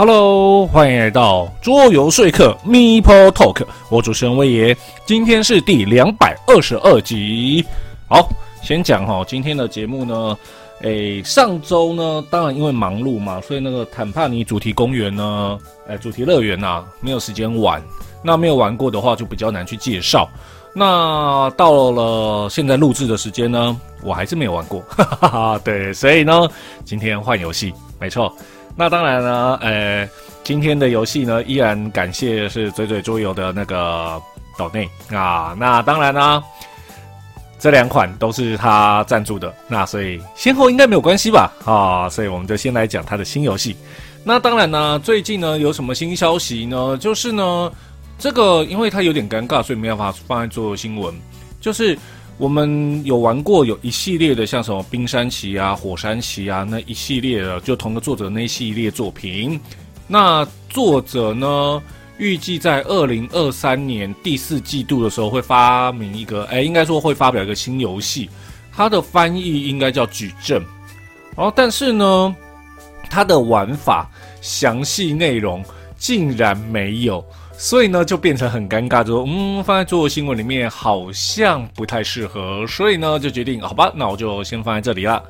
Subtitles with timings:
[0.00, 7.62] Hello，欢迎来到桌游说客 Meeple Talk，我主持人威爷，今天是第两百二十二集。
[8.08, 8.26] 好，
[8.62, 10.38] 先讲哈，今天的节目呢，
[10.80, 17.82] 诶，上周呢，当然因为忙碌嘛，所以那个坦帕尼主题公园呢，诶，主题乐园呐，没有时间玩。
[18.24, 20.26] 那没有玩过的话，就比较难去介绍。
[20.74, 24.80] 那到了现在录制的时间呢，我还是没有玩过。
[24.88, 26.48] 哈哈哈，对，所以呢，
[26.86, 28.34] 今天换游戏，没错。
[28.76, 30.08] 那当然呢，呃，
[30.42, 34.20] 今天的游戏呢，依然感谢是嘴嘴桌游的那个
[34.56, 35.54] 岛内啊。
[35.58, 36.42] 那当然呢，
[37.58, 41.52] 这两款都是他赞助的，那所以先后应该没有关系吧？
[41.64, 43.76] 啊，所以我们就先来讲他的新游戏。
[44.24, 46.96] 那当然呢，最近呢有什么新消息呢？
[46.98, 47.70] 就是呢，
[48.18, 51.14] 这个因为它有点尴尬，所以没办法放在做新闻。
[51.60, 51.98] 就是
[52.40, 59.60] 我们有玩过有一系列的，像什么冰山奇啊、火山奇啊那一系列的，就同个作者那一系列作品。
[60.06, 61.82] 那作者呢，
[62.16, 68.30] 预计在二零二三年第四季度的时候会发明一个，哎，应该说会发表一个新游戏。
[68.72, 70.64] 它的翻译应该叫矩阵。
[71.36, 72.34] 然后，但是呢。
[73.12, 74.08] 它的玩法
[74.40, 75.64] 详细内容
[75.96, 77.24] 竟然没有，
[77.60, 85.22] 所以呢就变成很尴尬，就说嗯放在做新闻里面好像不太适合，所以呢就决定好吧，那我就先放在这里了，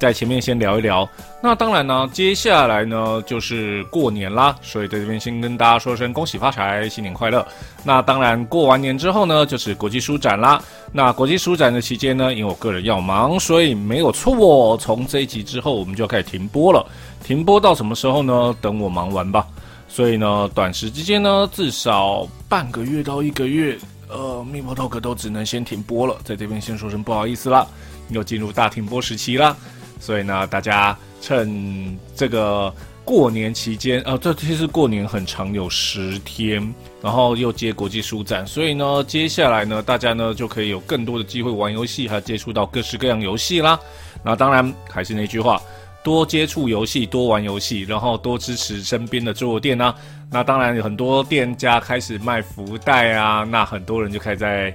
[0.00, 1.06] 在前面先聊一聊。
[1.42, 7.46] 那当然呢，接下来呢就是过年啦，所以在这边先跟大家说声恭喜发财，新年快乐。
[7.84, 10.58] 那当然过完年之后呢，就是国际书展啦。
[10.90, 14.74] 那国际书展的期间呢，因为我个人要忙，所以没有错。
[14.78, 16.82] 从这一集之后，我们就要开始停播了。
[17.22, 18.56] 停播到什么时候呢？
[18.62, 19.46] 等我忙完吧。
[19.94, 23.78] 所以呢，短时之间呢，至少半个月到一个月，
[24.08, 26.16] 呃，密博 talk 都只能先停播了。
[26.24, 27.64] 在这边先说声不好意思啦，
[28.08, 29.56] 又进入大停播时期啦。
[30.00, 32.74] 所以呢，大家趁这个
[33.04, 43.78] 过年期间，呃，这其实过年很长，有十天，然后又接国际书展，所以呢，接下来呢，大家呢就可以有更多的机会玩游戏，还接触到各式各样游戏啦。
[44.24, 45.62] 那当然还是那句话。
[46.04, 49.94] 多接触游戏，多玩游戏，然后多支持身边的桌游店呢。
[50.30, 54.74] 那当然有很多店家开始卖福袋啊，那很多人就开始在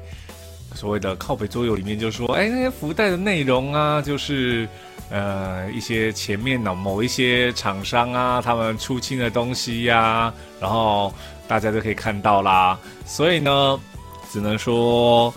[0.74, 4.68] 所谓的靠北桌游里面就说：“哎，那些福袋的内容啊，就是
[5.12, 11.14] 呃一些前面的某一些厂商啊，他们出清的东西呀，然后
[11.48, 12.80] 大家就可以看到啦。
[13.06, 13.80] 所以呢，
[14.32, 15.32] 只能说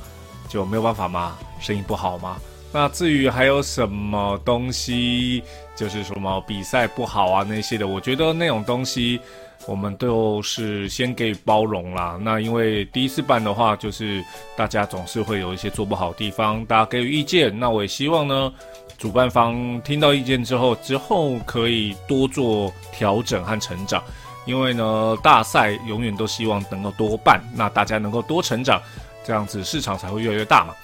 [0.48, 2.38] 就没有办法嘛，生意不好嘛。
[2.72, 5.42] 那至于还有什么东西？
[5.74, 9.18] 就是什么比赛不好啊那些的，我觉得那种东西
[9.66, 12.18] 我们都是先给予包容啦。
[12.20, 14.22] 那因为第一次办的话，就是
[14.54, 17.58] 大家总是会有一些做不好的地方，大家给予意见。
[17.58, 18.52] 那我也希望呢，
[18.98, 24.04] 主办方听到意见之后，之后可以多做调整和成长。
[24.44, 28.80] 因为呢，大赛永远都希望能够多办，那大家能够多成长，
[29.24, 30.74] 这样子市场才会越来越大嘛。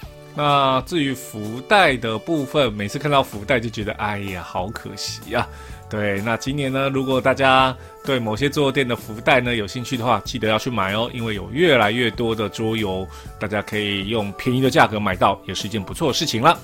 [0.41, 5.45] 那至于福袋的部分，每次看到福袋就觉得，哎呀，好可惜呀。
[5.89, 13.05] 对，那今年呢，如果大家对某些桌游店的福袋呢有兴趣的话，记得要去买哦，因为有越来越多的桌游，
[13.37, 16.57] 大家可以用便宜的价格买到，也是一件不错的事情了。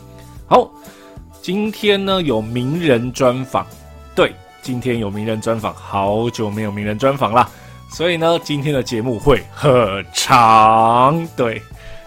[0.48, 0.72] 好，
[1.42, 3.68] 今天呢有名人专访，
[4.16, 7.46] 对，今天有名人专访，好久没有名人专访了，
[7.90, 11.62] 所以呢，今天的节目会很长，对。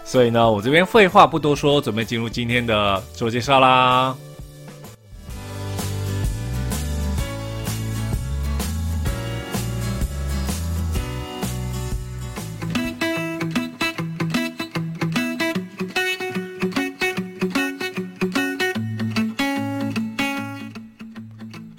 [0.09, 4.17] 所以呢，我这边废话不多说，准备进入今天的自我介绍啦。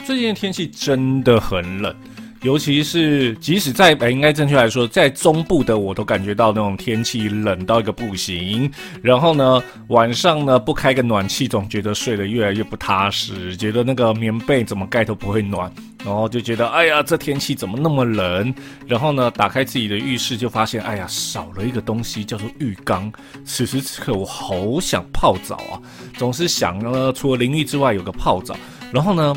[0.06, 1.92] 最近天气真的很冷。
[2.42, 8.70] 尤其是，即使在应该正确来说，在中部的我都感觉到那种天气冷到一个不行。
[9.02, 15.70] 然后呢，晚上呢不开个暖气，总觉得睡得越来越不踏实，觉得那个棉被怎么盖都不会暖。
[16.02, 18.54] 然后就觉得，哎呀，这天气怎么那么冷？
[18.86, 23.12] 然后呢，打开自己的浴室就发现，哎呀，少了一个东西，叫做浴缸。
[23.44, 25.76] 此时此刻，我好想泡澡啊，
[26.16, 28.56] 总是想呢，除了淋浴之外，有个泡澡。
[28.90, 29.36] 然后呢，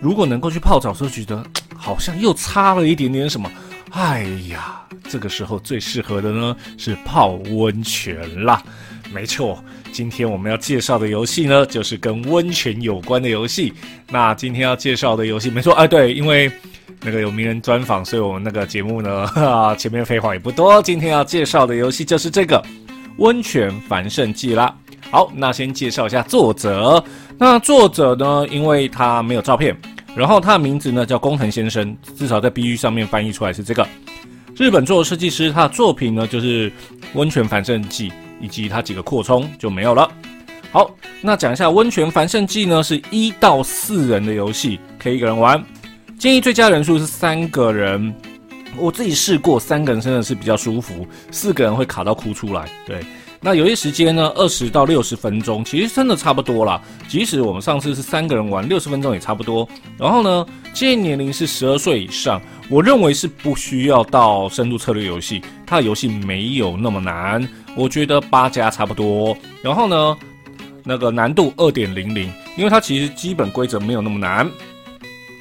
[0.00, 1.44] 如果能够去泡澡，就觉得。
[1.82, 3.50] 好像又差了一点点什么，
[3.92, 8.62] 哎呀，这个时候最适合的呢是泡温泉啦。
[9.10, 13.72] 没错，今天我们要介绍的游戏呢就是跟温泉有关的游戏。
[14.10, 16.52] 那今天要介绍的游戏，没错，哎，对，因为
[17.00, 20.82] 那个有名人专访，所以我们那个节目呢， 啊，前面废话也不多。
[20.82, 22.58] 今天要介绍的游戏就是这个
[23.16, 24.76] 《温泉繁盛记》啦。
[25.10, 27.02] 好，那先介绍一下作者。
[27.38, 29.74] 那作者呢，因为他没有照片。
[30.16, 33.86] 然后他的名字呢叫工藤先生，至少在 B 域上面翻译出来是这个。
[34.56, 36.70] 日本做的设计师，他的作品呢就是
[37.14, 40.10] 温泉繁盛记以及他几个扩充就没有了。
[40.72, 40.90] 好，
[41.22, 45.64] 那讲一下温泉繁盛记呢，是一到四人的游戏，可以一个人玩，
[46.18, 48.14] 建议最佳人数是三个人。
[48.76, 52.68] 我自己试过，三个人真的是比较舒服，四个人会卡到哭出来。
[52.86, 53.00] 对，
[53.42, 56.80] 那游戏时间呢，二十到六十分钟，其实真的差不多啦。
[57.08, 59.66] 即使我们上次是三个人玩，六十分钟也差不多。
[59.96, 69.36] 然后呢，建议年龄是十二岁以上，我认为是不需要到深度策略游戏，它的游戏没有那么难，我觉得八加差不多。
[69.62, 70.16] 然后呢，
[70.84, 74.50] 那个难度二点零零，因为它其实基本规则没有那么难。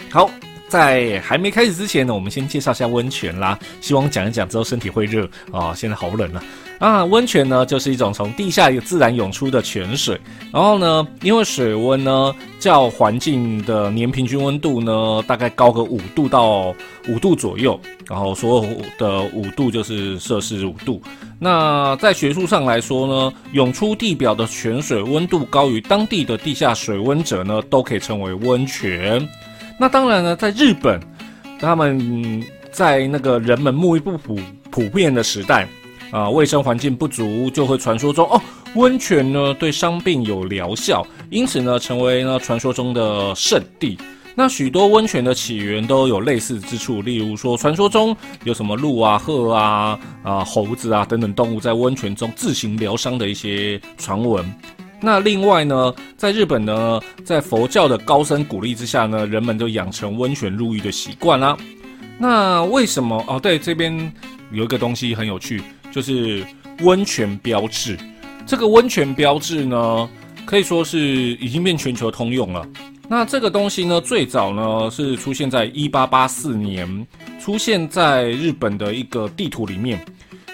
[0.09, 0.29] 好。
[0.69, 3.57] 在还没开始之前呢，我们先介绍一下温泉啦。
[3.81, 6.43] 希望讲一讲之后身体会热啊，现在好冷啊！
[6.79, 10.19] 啊，温泉呢就是一种从地下自然涌出的泉水，
[10.51, 16.73] 然后呢，因为水温呢较环境的年平均温度呢大概高个五度到
[17.09, 17.77] 五度左右，
[18.09, 21.01] 然后所有的五度就是摄氏五度。
[21.37, 29.27] 那在学术上来说呢，涌出地表的泉水温度高于当地的地下水温者呢，都可以称为温泉。
[29.77, 30.97] 那当然呢，在日本，
[31.59, 32.41] 他们
[32.71, 34.39] 在那个人们沐浴不普
[34.71, 35.67] 普遍的时代，
[36.11, 38.41] 啊，卫生环境不足，就会传说中哦，
[38.75, 43.97] 温泉呢对伤病有疗效，因此呢，成为呢传说中的圣地。
[44.35, 48.15] 那许多温泉的起源都有类似之处，例如说，传说中
[48.45, 54.45] 有什么鹿啊、鹤啊、啊猴子啊等等动物在温泉中自行疗伤的一些传闻。
[55.01, 61.57] 那另外呢，在日本呢，在佛教的高僧鼓励之下呢，人们就养成温泉入浴的习惯啦。
[62.17, 63.21] 那为什么？
[63.27, 64.13] 哦，对，这边
[64.51, 66.45] 有一个东西很有趣，就是
[66.81, 67.97] 温泉标志。
[68.45, 70.09] 这个温泉标志呢，
[70.45, 72.67] 可以说是已经变全球通用了。
[73.07, 77.07] 那这个东西呢，最早呢是出现在一八八四年，
[77.39, 80.03] 出现在日本的一个地图里面。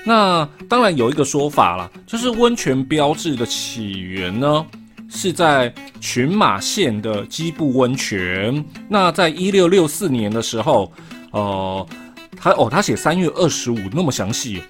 [0.05, 4.65] 那当然有一个说法了，就是温泉标志的起源呢，
[5.09, 8.63] 是在群马县的基部温泉。
[8.87, 10.91] 那在一六六四年的时候，
[11.31, 11.87] 呃，
[12.37, 14.61] 他哦，他写三月二十五那么详细，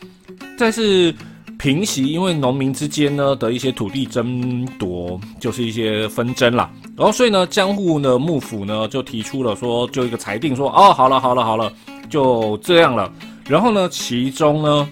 [0.58, 1.14] 但是
[1.58, 6.72] 平息因为农民之间呢的一些土地争夺，就是一些纷争啦。
[6.96, 11.72] 然后所以呢，江户呢幕府呢就提出了说，就一个裁定说，哦，好了好了好了，
[12.10, 13.12] 就这样了。
[13.48, 14.88] 然后呢，其中呢。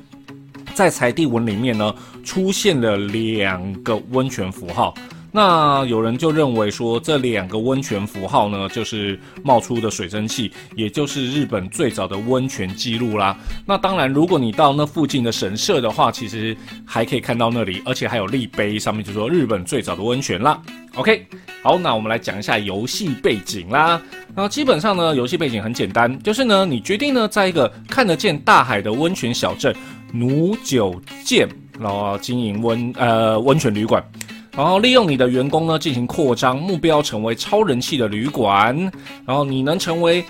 [0.76, 1.94] 在裁定文里面呢，
[2.24, 4.92] 出现了两个温泉符号。
[5.36, 13.36] 那有人就认为说，这两个温泉符号呢，就是冒出的水蒸气，也就是日本最早的温泉记录啦。
[13.66, 20.62] 那当然，如果你到那附近的神社的话，其实还可以看到那里，而且还有立碑，上面就说日本最早的温泉啦。
[20.94, 21.26] OK，
[21.64, 24.00] 好，那我们来讲一下游戏背景啦。
[24.36, 29.76] 那基本上呢，游戏背景很简单，就是呢，你决定呢，在一个看得见大海的温泉小镇。
[30.16, 31.50] 努久见，
[31.80, 34.04] 然后经营温呃温泉旅馆，
[34.56, 38.76] 然后利用你的员工呢进行扩张，目标成为超人气的旅馆。
[39.26, 40.24] 然后你能成为，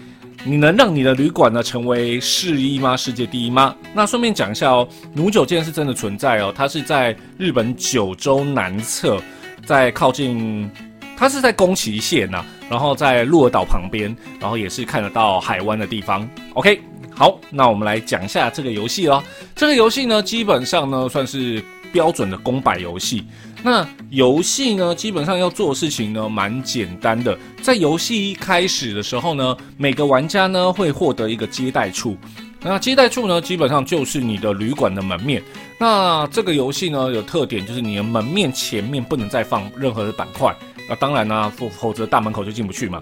[0.45, 2.95] 你能让你的旅馆呢成为世一吗？
[2.95, 3.75] 世界第一吗？
[3.93, 9.21] 那顺便讲一下哦，奴九剑是真的存在哦，它是在日本九州南侧，
[9.65, 10.69] 在靠近，
[11.17, 16.27] 它是在宫崎县呐，然后在鹿儿岛旁边，然后也是看得到海湾的地方。
[16.53, 16.79] OK。
[17.15, 19.23] 好，那我们来讲一下这个游戏哦。
[19.55, 23.23] 这个游戏呢，基本上呢算是标准的公摆游戏。
[23.63, 27.37] 那游戏呢，基本上要做的事情呢，蛮简单的。
[27.61, 32.17] 在游戏一开始的时候呢，每个玩家呢会获得一个接待处。
[32.61, 35.41] 那接待处呢，基本上就是你的旅馆的门面。
[35.79, 40.53] 那这个游戏呢有特点，就是你的门面前面不能再放任何的板块。
[40.89, 43.01] 那当然呢，否否则大门口就进不去嘛。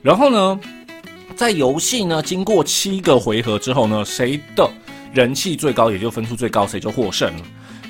[0.00, 0.60] 然后呢？
[1.36, 4.68] 在游戏呢，经过七个回合之后呢，谁的
[5.14, 7.42] 人气最高，也就分数最高，谁就获胜了。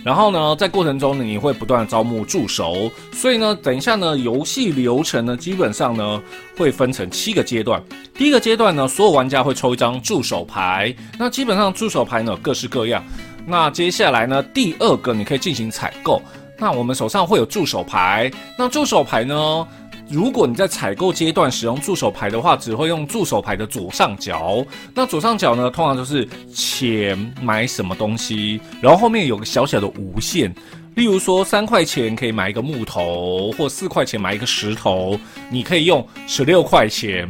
[0.02, 2.90] 然后呢，在过程中呢，你会不断招募助手。
[3.12, 6.22] 所以呢，等一下呢，游戏流程呢，基本上呢，
[6.56, 7.82] 会分成七个阶段。
[8.14, 10.94] 第一个阶段呢，所有玩家会抽一张助手牌。
[11.18, 13.04] 那基本上助手牌呢，各式各样。
[13.46, 16.22] 那接下来呢，第二个你可以进行采购。
[16.58, 18.30] 那我们手上会有助手牌。
[18.58, 19.66] 那助手牌呢？
[20.10, 24.64] 如果你在采购阶段使用助手牌的话，只会用助手牌的左上角。
[24.92, 30.52] 那左上角呢，通常就是钱买什么东西，然后后面有个小小的无限。
[30.96, 37.28] 例如说，三块钱可以买一个木头，或四块钱买一个石头，你可以用十六块钱。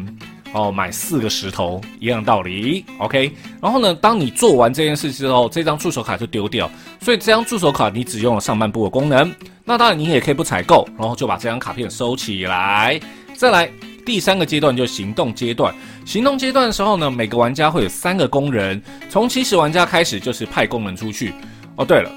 [0.52, 3.32] 哦，买四个石头一样道理，OK。
[3.62, 9.32] 然后呢，当你做完这件事之后，这张助手卡就丢掉，所以这张助手卡你只用了上半部的功能。
[9.64, 13.00] 那当然，你也可以不采购，然后就把这张卡片收起来。
[13.36, 13.70] 再来，
[14.04, 15.72] 第三个阶段就是行动阶段。
[16.04, 21.32] 行动阶段的时候呢，每个玩家会有三个工人，从起始玩家开始就是派工人出去。
[21.76, 22.10] 哦，对了，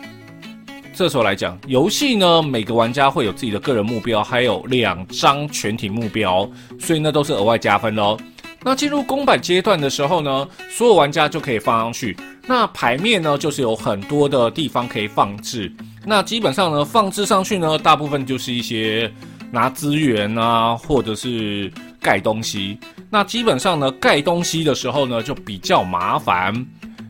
[0.94, 6.48] 这时候来讲，游戏呢每个玩家会有自己的个人目标，还有两张全体目标，
[6.80, 8.18] 所以呢都是额外加分的哦。
[8.64, 12.16] 那进入公版阶段的时候呢，所有玩家就可以放上去。
[12.46, 15.72] 那牌面呢，就是有很多的地方可以放置。
[16.06, 19.12] 那基本上呢，放置上去呢，大部分就是一些
[19.52, 22.78] 拿资源啊，或者是盖东西。
[23.10, 26.54] 那基本上呢，盖东西的时候呢，就比较麻烦，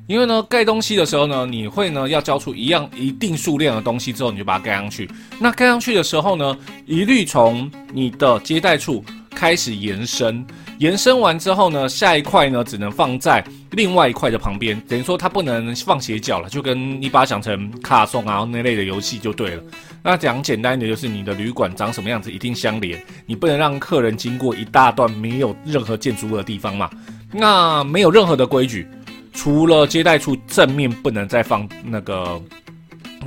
[0.05, 5.09] 因为呢，盖东西的时候呢，你会呢要交出一样一定数量的东西之后，你就把它盖上去。
[5.39, 10.45] 那盖上去的时候呢，一律从你的接待处开始延伸。
[10.79, 13.41] 延伸完之后呢，下一块呢只能放在
[13.71, 19.63] 另外一块的旁边，等于说它不能放斜角了，就跟你把它想成卡送啊那类的游戏就对了。
[20.01, 26.89] 那讲简单一点，就是你的旅馆长什么样子一定相连，你不能让客人经过一大段没有任何建筑物的地方嘛。
[27.31, 28.85] 那没有任何的规矩，
[29.33, 32.41] 除了接待处正面不能再放那个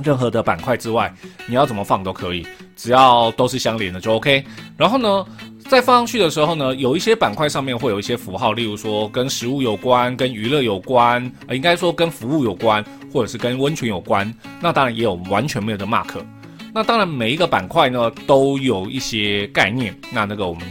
[0.03, 1.13] 任何的板块之外，
[1.45, 4.43] 你要怎么放都可以，只要都是相连的就 OK。
[4.77, 5.25] 然后呢？
[5.67, 14.33] 在放上去的时候呢，有一些板块上面会有一些符号，例如说跟食物有关、跟娱乐有关，呃，应该说跟服务有关，或者是跟温泉有关。
[14.61, 16.23] 那当然也有完全没有的 mark。
[16.73, 19.93] 那当然每一个板块呢都有一些概念。
[20.09, 20.63] 那那个我们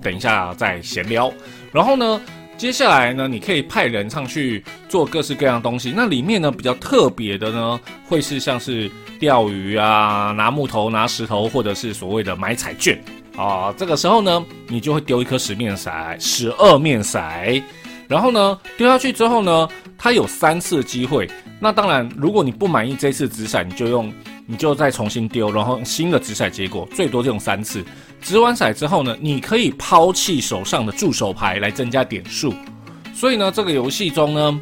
[0.00, 1.32] 等一下再闲聊。
[1.72, 2.20] 然后呢，
[2.56, 5.92] 接下来呢，你可以派人上去做各式各样东西。
[5.94, 12.98] 那里面呢比较特别的呢，会是像是钓鱼啊、拿木头、拿石头，或者是所谓的买彩券。
[13.36, 17.62] 啊，这个时候呢，你就会丢一颗十面骰，十二面骰，
[18.06, 19.68] 然后呢，丢下去之后呢，
[19.98, 21.28] 它有三次机会。
[21.58, 24.12] 那当然，如果你不满意这次紫骰，你就用，
[24.46, 27.84] 你就再重新丢，然后新的掷骰结果最多就用三次。
[28.20, 32.54] 掷完骰之后呢，你可以抛弃手上的助手牌来增加点数。
[33.14, 34.60] 所以呢，这个游戏中呢，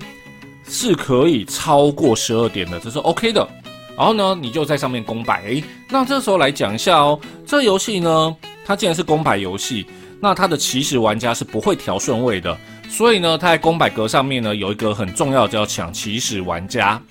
[0.69, 3.49] 是可以超过十二点的，这是 OK 的。
[3.97, 5.43] 然后呢，你就在上面公摆。
[5.43, 8.37] 诶，那这时候来讲一下哦，这游戏呢。
[8.65, 9.85] 它既然是公摆游戏，
[10.21, 12.57] 那它的起始玩家是不会调顺位的，
[12.89, 17.03] 所以呢，它在公摆格上面呢有一个很重要叫抢起始玩家。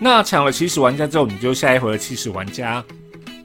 [0.00, 2.82] 那抢了起始玩家之后，你就下一回的起始玩家。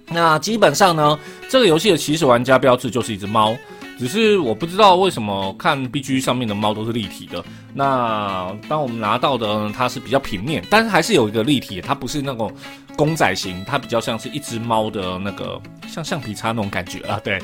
[0.08, 1.18] 那基本上呢，
[1.50, 3.56] 这个游戏的起始玩家标志就是一只猫，
[3.98, 7.44] 只是我不知道为什么看 B G 上面的猫都是立体的。
[7.74, 12.54] 那当我们拿到的它是比较平面，但是还是有一个立体，它不是那种
[12.96, 15.60] 公仔型，它比较像是一只猫的那个。
[15.88, 17.38] 像橡皮擦那种感觉啊，对，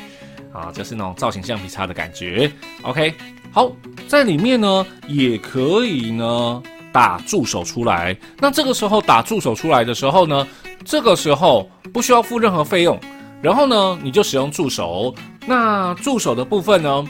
[0.51, 2.51] 啊，就是那种造型橡皮擦的感觉。
[2.81, 3.13] OK，
[3.51, 3.71] 好，
[4.07, 8.15] 在里面呢也可以呢打助手出来。
[8.39, 10.47] 那这个时候打助手出来的时候呢，
[10.83, 12.99] 这个时候不需要付任何费用，
[13.41, 15.13] 然后呢你就使用助手。
[15.45, 17.05] 那助手的部分呢，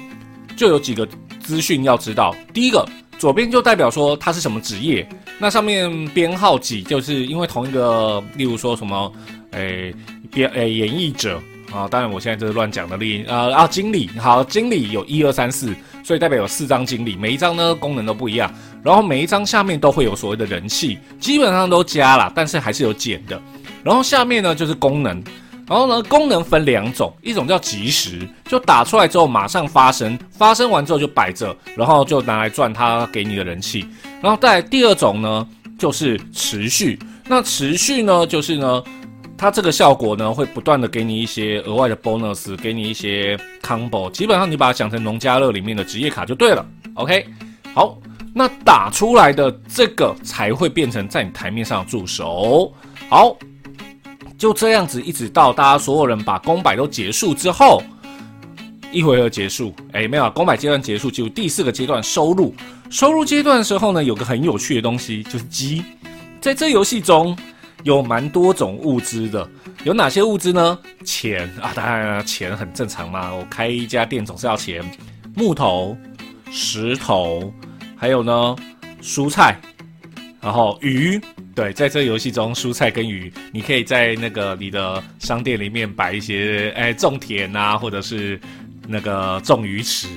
[0.56, 1.08] 就有几个
[1.40, 2.36] 资讯要知道。
[2.54, 5.08] 第一个，左边就代表说他是什么职业，
[5.38, 9.12] 那上面编号几，就是因为同一个，例如说什么，
[9.52, 9.94] 诶。
[10.32, 11.42] 编诶，演绎者
[11.74, 12.96] 啊，当然我现在就是乱讲的。
[12.98, 18.52] 例啊啊，经理好，经理有一二三四，所以代表有四张经理，每一张呢功能都不一样。
[18.84, 23.40] 然后每一张下面都会有所谓的人气，基本上都加了，但是还是有减的。
[23.84, 25.22] 然后下面呢就是功能，
[25.68, 33.86] 然后呢功能分两种，一种叫即时，就打出来之后马上发生，发生完之后就摆着，然后就拿来赚他给你的人气。
[34.22, 38.84] 然后再第二种呢就是持续，那持续呢就是呢。
[39.40, 46.66] 它这个效果呢，会不断的给你一些额外的 bonus，给你一些 combo，基本上你把它想成农家乐里面的职业卡就对了。
[46.96, 47.26] OK，
[47.74, 47.98] 好，
[48.36, 52.74] 那打出来的这个才会变成在你台面上的助手。
[53.10, 53.34] 好，
[54.38, 57.82] 就这样子，一直到大家所有人把公摆都结束之后，
[58.92, 59.74] 一回合结束。
[59.94, 62.54] 哎，没有，公摆阶段结束，进入第四个阶段收入。
[62.90, 65.82] 收入阶段的时候呢，有个很有趣的东西，就是鸡，
[66.42, 67.38] 在这游戏中。
[67.84, 69.50] 有蛮多种物资的，
[69.84, 70.78] 有哪些物资呢？
[71.06, 73.34] 钱啊，当然钱很正常嘛。
[73.34, 74.84] 我开一家店总是要钱，
[75.36, 75.98] 木头、
[76.52, 77.54] 石头，
[77.96, 78.56] 还有呢
[79.02, 79.60] 蔬菜，
[80.42, 81.20] 然后鱼。
[81.56, 88.40] 对，在这游戏中，蔬菜跟鱼，你可以在那个你的商店里面摆一些，哎，种田啊，或者是
[88.88, 90.08] 那个种鱼池，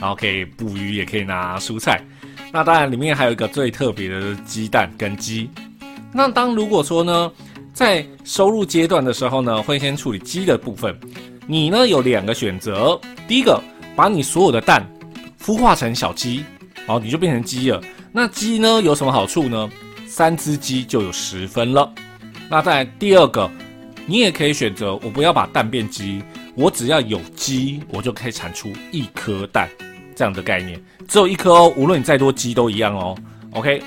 [0.00, 2.02] 然后可以捕鱼，也可以拿蔬菜。
[2.52, 5.48] 那当然，里面还有一个最特别的鸡蛋跟鸡。
[6.12, 7.32] 那当如果说呢，
[7.72, 10.98] 在收入阶段的时候呢，会先处理鸡的部分。
[11.46, 13.60] 你呢有两个选择，第一个，
[13.96, 14.86] 把你所有的蛋
[15.42, 16.44] 孵化成小鸡，
[16.86, 17.80] 好，你就变成鸡了。
[18.12, 19.70] 那鸡呢有什么好处呢？
[20.06, 21.90] 三只鸡就有十分了。
[22.50, 23.50] 那在第二个，
[24.06, 26.22] 你也可以选择，我不要把蛋变鸡，
[26.54, 29.68] 我只要有鸡，我就可以产出一颗蛋，
[30.16, 33.14] 这样的概念，只有一颗哦，无论你再多鸡都一样哦。
[33.52, 33.82] OK，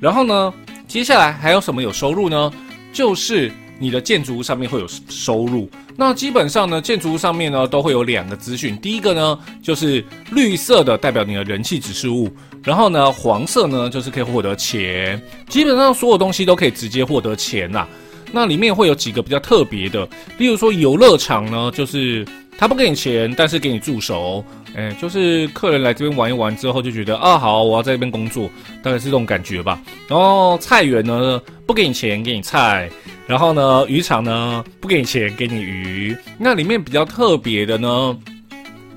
[0.00, 0.52] 然后呢，
[0.90, 2.52] 接下来还有什么有收入呢？
[2.92, 5.70] 就是你的建筑物上面会有收入。
[5.94, 12.28] 那基本上呢，建筑物上面呢都会有两个资讯，第一个呢就是绿色的代表你的人气指示物，
[12.64, 15.22] 然后呢黄色呢就是可以获得钱。
[15.48, 17.86] 基本上所有东西都可以直接获得钱呐。
[18.32, 22.26] 那里面会有几个比较特别的，例如说游乐场呢，就是
[22.60, 24.44] 他不给你钱，但是给你助手，
[24.76, 28.50] 哎，就是客人来这边玩一玩之后就觉得啊好，我要在这边工作，
[28.82, 29.80] 大概是这种感觉吧。
[30.06, 32.90] 然后菜园呢不给你钱，给你菜。
[33.26, 36.14] 然后呢，渔场呢不给你钱，给你鱼。
[36.36, 38.18] 那里面比较特别的呢，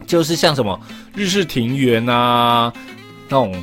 [0.05, 0.77] 就是像什么
[1.15, 2.73] 日式庭园啊，
[3.29, 3.55] 那种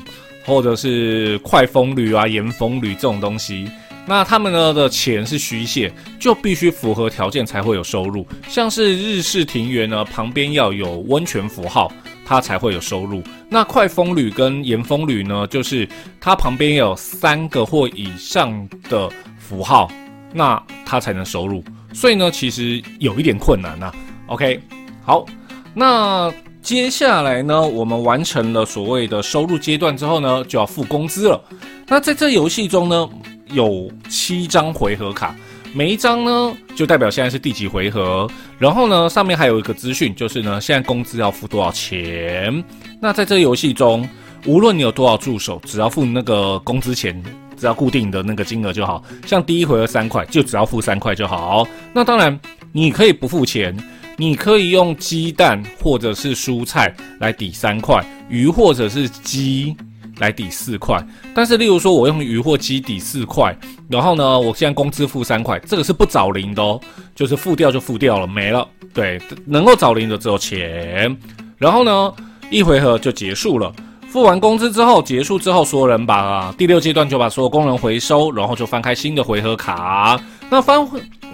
[0.46, 3.70] 或者是快风旅啊、岩风旅这种东西。
[4.10, 8.26] 那他们呢的钱是虚线，就必须符合条件才会有收入。
[8.48, 11.92] 像是日式庭园呢，旁边要有温泉符号，
[12.26, 13.22] 它才会有收入。
[13.48, 15.88] 那快风旅跟岩风旅呢，就是
[16.20, 19.88] 它旁边有三个或以上的符号。
[20.32, 21.62] 那它才能收入，
[21.92, 23.92] 所以呢，其实有一点困难呐。
[24.26, 24.60] OK，
[25.04, 25.24] 好，
[25.72, 31.40] 那接下来呢，我们完成了所谓的收入阶段之后呢，就要付工资了。
[31.86, 33.08] 那在这游戏中呢，
[33.52, 35.34] 有七张回合卡，
[35.72, 38.28] 每一张呢就代表现在是第几回合，
[38.58, 42.62] 然后呢，上面还有一个资讯，就是呢，现在工资要付多少钱。
[43.00, 44.08] 那在这游戏中，
[44.46, 47.22] 无论你有多少助手，只要付那个工资钱。
[47.56, 51.68] 只要固定的那个金额就好，像第一回合三块，就只要付三块就好。
[51.92, 52.40] 那当然，
[52.72, 53.76] 你可以不付钱，
[54.16, 59.76] 你可以用鸡蛋或者是蔬菜来抵三块，鱼或者是鸡
[60.20, 61.04] 来抵四块。
[61.34, 63.52] 但是，例如说我用鱼或鸡抵四块，
[63.88, 66.80] 然后呢，我现在工资付三块，这个是不找零的哦，
[67.16, 68.64] 就是付掉就付掉了，没了。
[68.94, 71.16] 对，能够找零的只有钱。
[71.58, 72.12] 然后呢，
[72.50, 73.72] 一回合就结束了。
[74.08, 80.20] 付完工资之后，结束之后，所有人把第六阶段就把所有工人回收，然后就翻开新的回合卡。
[80.50, 80.84] 那翻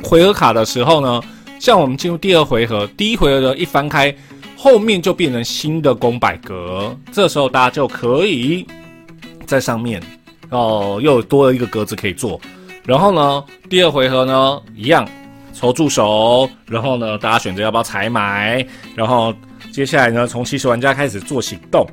[0.03, 1.22] 回合卡的时候呢，
[1.59, 4.14] 像我们进入第二回合，第一回合的一翻开，
[4.57, 6.97] 后面就变成新的公百格。
[7.12, 8.66] 这时候大家就可以
[9.47, 10.03] 在上面
[10.51, 12.40] 哦，又多了一个格子可以做。
[12.85, 15.07] 然后呢，第二回合呢，一样
[15.53, 18.66] 抽助手，然后呢，大家选择要不要采买。
[18.95, 19.35] 然后
[19.73, 21.87] 接下来呢，从起始玩家开始做行动。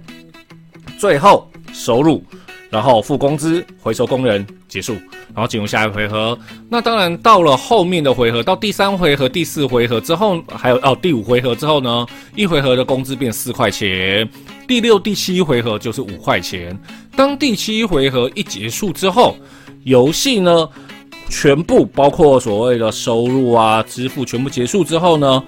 [0.97, 2.23] 最后收入，
[2.69, 4.93] 然后付工资，回收工人，结束，
[5.33, 6.35] 然后进入下一回合。
[6.67, 12.05] 那当然到了后面的回合，到第三回合、第四回合之后，还有哦第五回合之后呢，
[12.35, 14.27] 一回合的工资变四块钱。
[14.67, 16.75] 第六、第七回合就是五块钱。
[17.15, 19.37] 当第七回合一结束之后，
[19.83, 20.67] 游戏呢
[21.29, 25.43] 全部包括所谓的收入啊、支付全部结束之后呢，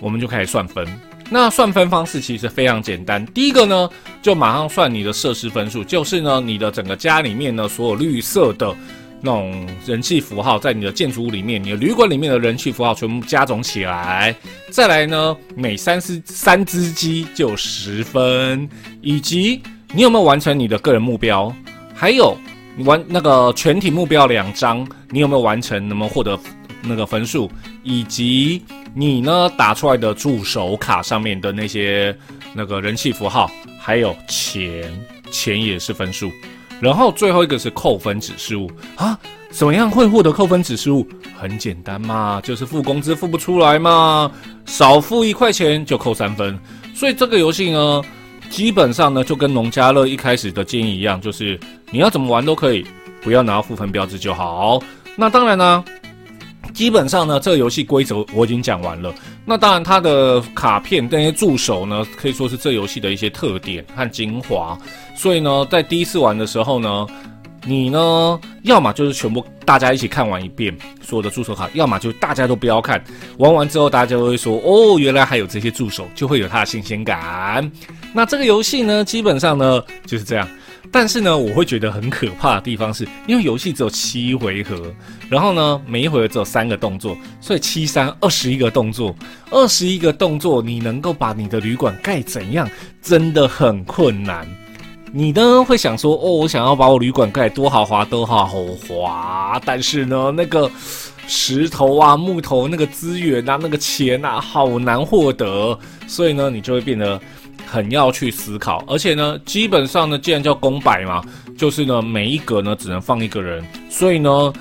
[0.00, 0.86] 我们就开始算分。
[1.32, 3.88] 那算分方式其实非常简单，第一个呢，
[4.20, 8.74] 就马上算你的设施分数，就是呢，你的整个家里面呢，所有绿色的
[9.20, 14.34] 那种人气符号，在你的建筑物里面，你的旅馆里面的人气符号全部加总起来，
[14.70, 18.68] 再来呢，每三只三只鸡就十分，
[19.00, 19.62] 以及
[19.92, 21.54] 你有没有完成你的个人目标，
[21.94, 22.36] 还有
[22.78, 26.36] 完那个全体目标两张，你有没有完成，能不能获得
[26.82, 27.50] 那个分数，
[27.82, 28.62] 以及。
[28.92, 29.48] 你呢？
[29.56, 32.12] 打出来的助手卡上面的那些
[32.52, 34.92] 那个人气符号，还有钱，
[35.30, 36.28] 钱也是分数。
[36.80, 39.16] 然后最后一个是扣分指数啊？
[39.52, 41.06] 怎么样会获得扣分指数？
[41.38, 44.28] 很简单嘛，就是付工资付不出来嘛，
[44.66, 46.58] 少付一块钱就扣三分。
[46.92, 48.02] 所以这个游戏呢，
[48.50, 51.56] 基本上呢就跟农家乐一开始的建议一样，就是
[51.92, 52.84] 你要怎么玩都可以，
[53.22, 54.82] 不要拿到负分标志就好。
[55.14, 55.84] 那当然呢。
[56.80, 59.14] 基本上呢，这个游戏规则我已经讲完了。
[59.44, 64.78] 那当然，它的卡片那些助手呢，可以说是这游戏的一些特点和精华。
[65.14, 67.06] 所以呢，在第一次玩的时候呢，
[67.66, 72.98] 你呢，要么就是全部大家一起看完一遍所有的助手卡，要么就大家都不要看。
[73.36, 77.70] 玩完之后，大家会说：“哦，原来还有这些助手，就会有它的新鲜感。”
[78.14, 80.48] 那这个游戏呢，基本上呢就是这样。
[80.92, 84.92] 但是呢，我会觉得很可怕的地方是，因为游戏只有七回合，
[85.28, 89.14] 然后呢，每一回合只有三个动作，所以七三二十一个动作，
[89.50, 92.68] 二十一个动作，你能够把你的旅馆盖怎样，
[93.00, 94.44] 真的很困难。
[95.12, 100.68] 你呢会想说，哦，我想要把我旅馆盖多豪华，多豪华，但是呢，那个
[101.28, 107.20] 石头啊、木头、那个资源啊、那个钱啊，好难获得，所以呢，你就会变得。
[107.66, 111.22] 很要去思考，而且呢，基本上呢，既然叫公摆嘛，
[111.56, 114.52] 就是呢，每一格呢只能放一个人，所以呢，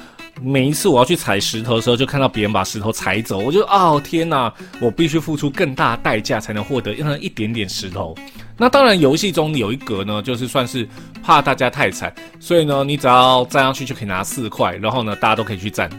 [0.41, 8.15] 每一次我要去踩石头的时候，就看到别人把石头踩走，我就哦天哪，我必须付出更大代价才能获得那一点点石头。
[8.61, 10.85] 那当然，游戏中有一格呢，就是算是
[11.23, 15.89] 怕大家太惨，所以呢，你只要站上去就可以拿四块，然后呢，大家都可以去站。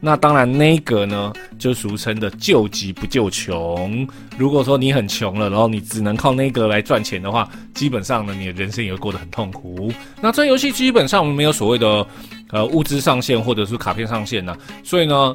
[0.00, 4.06] 那当然，那一格呢，就俗称的救急不救穷。
[4.36, 9.92] 如果说你很穷了，然后你只能靠那个来赚钱的话，基本上呢，你的人生也会过得很痛苦。
[10.20, 12.06] 那这游戏基本上没有所谓的
[12.50, 15.34] 呃物资上限或者是卡片上限呢，所以呢。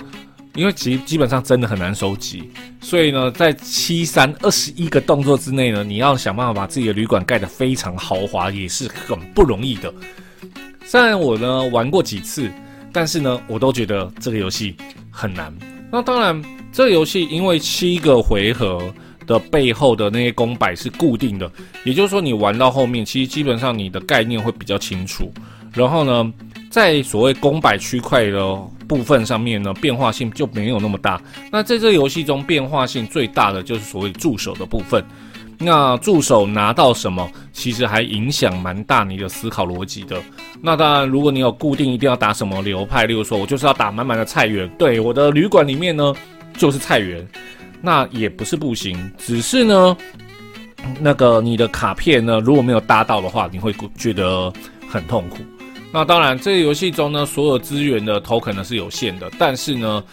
[0.55, 2.47] 因为基基本上真的很难收集，
[2.79, 9.91] 所以呢，在七三二十一个动作之内呢，你要想办法把自己的旅馆盖得非常豪华，也是很不容易的。
[10.85, 12.51] 虽然我呢玩过几次，
[12.93, 14.75] 但是呢，我都觉得这个游戏
[15.11, 15.53] 很难。
[15.91, 18.93] 那当然，这个游戏因为七个回合
[19.27, 21.51] 的背后的那些公摆是固定的，
[21.83, 25.29] 也就是说，你玩到后面，其实基本上你的概念会比较清楚。
[25.73, 26.33] 然后呢？
[26.69, 28.55] 在所谓公摆区块的
[28.87, 31.21] 部分上面呢，变化性就没有那么大。
[31.51, 35.05] 那在这个游戏中，变化性最大的就是所谓助手的部分。
[35.63, 40.21] 那助手拿到什么，其实还影响蛮大你的思考逻辑的。
[40.61, 46.13] 那当然，如果你有固定一定要打什么流派，例如说我就是要打满满的菜园，对，我的旅馆里面呢
[46.57, 47.25] 就是菜园，
[47.81, 49.97] 那也不是不行，只是呢，
[50.99, 54.51] 那个你的卡片呢如果没有搭到的话，你会觉得
[54.89, 55.37] 很痛苦。
[55.91, 60.03] 那当然，这个游戏中呢，所有资源的头可能是有限的，但是呢，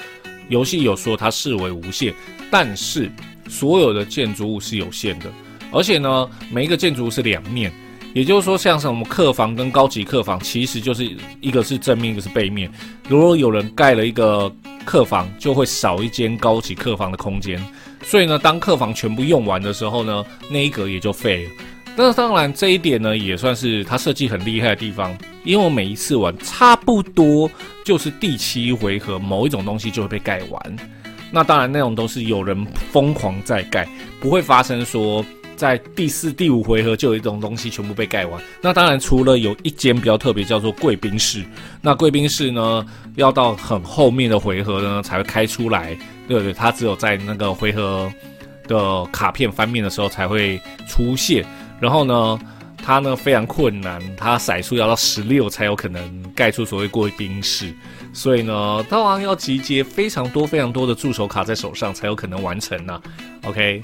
[0.49, 2.13] 游戏有说它视为无限，
[2.51, 3.11] 但是
[3.51, 5.27] 所有的建筑物是有限的，
[5.73, 7.71] 而且呢，每一个建筑物是两面，
[8.15, 11.11] 也就是说，像什么客房跟高级客房，其实就是
[11.41, 12.71] 一个是正面，一个是背面。
[13.09, 14.51] 如果有人盖了一个
[14.85, 17.61] 客房，就会少一间高级客房的空间，
[18.03, 21.51] 所以呢，当客房全部用完的时候呢，那一格也就废了。
[21.97, 25.15] 那当然，这一点呢，也算是它设计很厉害的地方。
[25.45, 27.51] 因为我每一次玩，差不多
[27.85, 30.77] 就是第七回合，某一种东西就会被盖完。
[31.31, 33.89] 那当然，那种都是有人疯狂在盖，
[34.21, 35.25] 不会发生说
[35.57, 38.41] 在第四、第五回合就有一种东西全部被盖完。
[38.61, 41.45] 那当然，除了有一间比较特别，叫做贵宾室。
[41.81, 42.85] 那贵宾室呢，
[43.17, 45.97] 要到很后面的回合呢才会开出来。
[46.27, 48.09] 对不对，它只有在那个回合
[48.69, 51.45] 的卡片翻面的时候才会出现。
[51.81, 52.39] 然后呢，
[52.83, 57.75] 它呢非常困难，它骰数要到十六才有可能盖出所谓贵宾室，
[58.13, 63.01] 所以呢，当然要集结非常多非常多的助手卡在手上才有可能完成呢。
[63.45, 63.83] OK，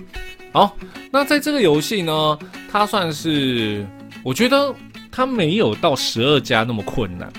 [0.53, 0.77] 好，
[1.11, 2.39] 那在这个游戏呢，
[2.71, 3.87] 它算是
[4.23, 4.75] 我觉得
[5.11, 7.33] 它没有到十二加那么困难，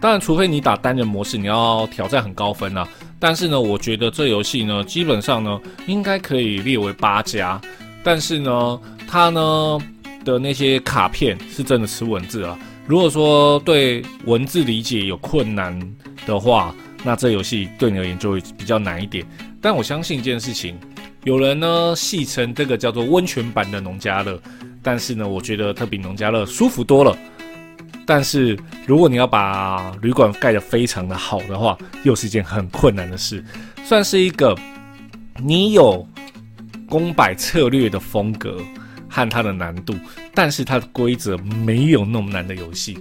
[0.00, 2.88] 当然除非你打单人模式，你要挑战很高分啊。
[3.18, 7.60] 但是呢，我觉得这游戏呢，基本上呢应该可以列为八加，
[8.02, 9.78] 但是呢，它呢。
[10.24, 12.56] 的那些卡片是真的吃文字啊。
[12.86, 15.78] 如果说对文字理解有困难
[16.26, 19.24] 的话，那这游戏对你而言就会比较难一点。
[19.60, 20.76] 但我相信一件事情，
[21.24, 24.40] 有人呢戏称这个叫做温泉版的农家乐，
[24.82, 27.16] 但是呢，我觉得它比农家乐舒服多了。
[28.04, 33.44] 但是如果你要把旅馆盖得非常的好的话，又是一件很困难的事，
[33.84, 34.58] 算是一个
[35.38, 36.04] 你有
[36.88, 38.60] 公摆策略的风格。
[39.12, 39.94] 和它的难度，
[40.34, 42.96] 但是它的规则没有那么难的游戏，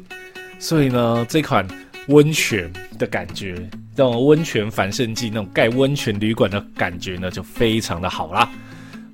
[0.59, 1.65] 所以呢，这款
[2.07, 2.69] 温泉
[2.99, 3.55] 的感觉，
[3.95, 8.49] 这种温泉繁盛剂那种盖温泉旅馆的感觉呢，就非常的好啦。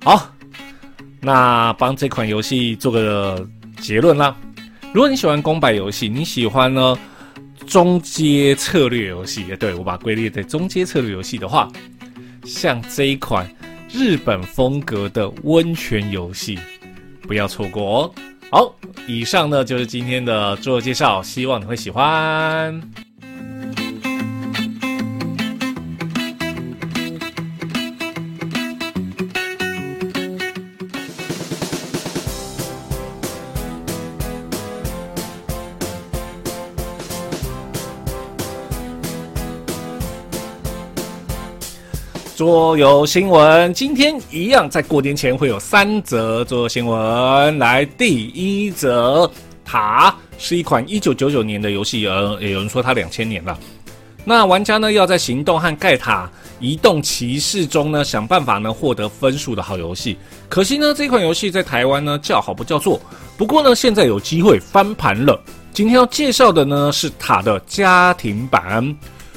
[0.04, 0.34] 好，
[1.22, 3.48] 那帮这款游戏做个
[3.80, 4.36] 结论啦。
[4.92, 6.98] 如果你喜欢公摆游戏，你喜欢呢
[7.68, 11.70] 中阶策略游戏，对我把归类在中阶策略游戏的话，
[12.44, 13.48] 像这一款
[13.92, 16.58] 日本风格的温泉游戏。
[17.28, 18.14] 不要错过哦！
[18.50, 23.07] 好，以上呢就是今天的自我介绍，希望你会喜欢。
[42.48, 47.60] 桌游新闻，今天一样在过年前会有三则桌游新闻。
[47.60, 49.30] 来，第一则，
[49.66, 53.60] 塔是一款一九九九年的游戏，呃，有人说它两千年了。
[54.24, 56.32] 那玩家呢要在行动和盖塔、
[56.62, 60.18] 移动骑士中呢想办法呢获得分数的好游戏。
[60.48, 62.98] 可惜呢这款游戏在台湾呢叫好不叫座。
[63.36, 65.38] 不过呢现在有机会翻盘了。
[65.74, 68.96] 今天要介绍的呢是塔的家庭版，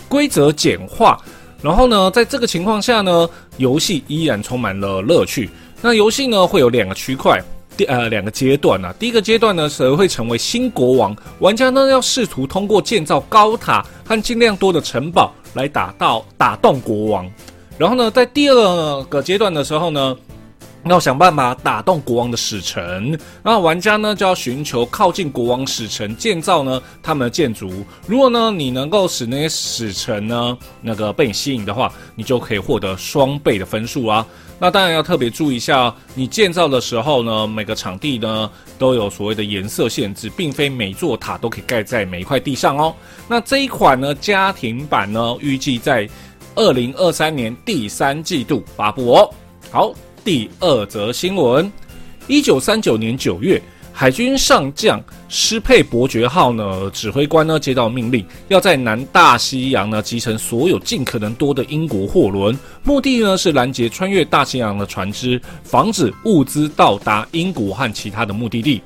[0.09, 1.20] 规则简化。
[1.62, 5.51] 然后呢，在这个情况下呢，游戏依然充满了乐趣。
[5.83, 7.42] 那游戏呢会有两个区块，
[7.77, 8.94] 第呃两个阶段啊。
[8.99, 11.16] 第一个阶段呢，谁会成为新国王？
[11.38, 17.31] 玩家呢要试图通过建造高塔和尽量多的城堡来打到打动国王。
[17.79, 20.16] 然后呢，在第二个阶段的时候呢。
[20.85, 27.71] 要想办法打动国王的使臣，那玩家呢就要寻求靠近国王使臣，建造呢他们的建筑。
[28.07, 34.27] 如果呢你能够使那些使臣呢那个被你吸引的话，你就可以获得双倍的分数啊。
[34.59, 42.95] 那当然要特别注意一下，你建造的时候呢，每个场地呢都有所谓的颜色限制，并非每座塔都可以盖在每一块地上哦。
[43.29, 46.09] 那这一款呢家庭版呢，预计在
[46.55, 49.31] 二零二三年第三季度发布哦。
[49.71, 49.93] 好。
[50.22, 51.70] 第二则新闻：
[52.26, 68.83] 一九三九年九月，海军上将施佩伯爵号呢指挥官呢接到命令，要在南大西洋呢集成所有尽可能多的英国货轮，目的呢是拦截穿越大西洋的船只，防止物资到达英国和其他的目的地。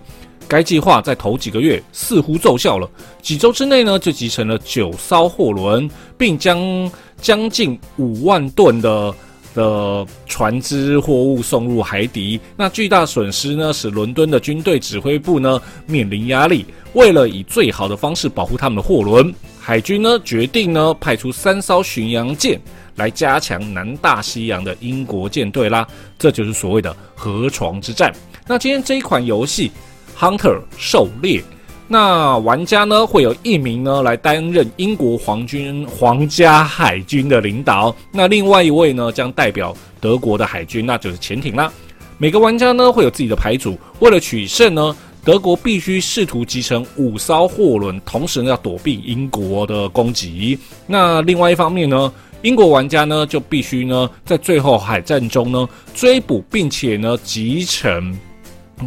[0.47, 2.89] 该计划在头几个月似乎奏效了，
[3.21, 6.89] 几周之内呢就集成了九艘货轮，并将
[7.21, 9.13] 将近五万吨的。
[9.55, 16.67] 的船只货物送入海底，那巨大损失呢，使伦敦的军队指挥部呢面临压力。
[16.93, 22.61] 为了以最好的方式保护他们的货轮，海军呢决定呢派出三艘巡洋舰
[22.97, 25.87] 来加强南大西洋的英国舰队啦。
[26.19, 28.13] 这就是所谓的河床之战。
[28.47, 29.73] 那今天这一款游戏
[30.21, 31.41] 《Hunter 狩猎》。
[31.87, 41.71] 那玩家呢会有一名呢来担任英国皇军皇家海军的领导，那另外一位呢将代表德国的海军，那就是潜艇啦。
[42.17, 50.59] 每个玩家呢会有自己的牌组，为了取胜呢，德国必须试图集成五艘货轮，同时呢要躲避英国的攻击。
[50.87, 58.19] 那另外一方面呢，英国玩家呢就必须呢在最后海战中呢追捕，并且呢集成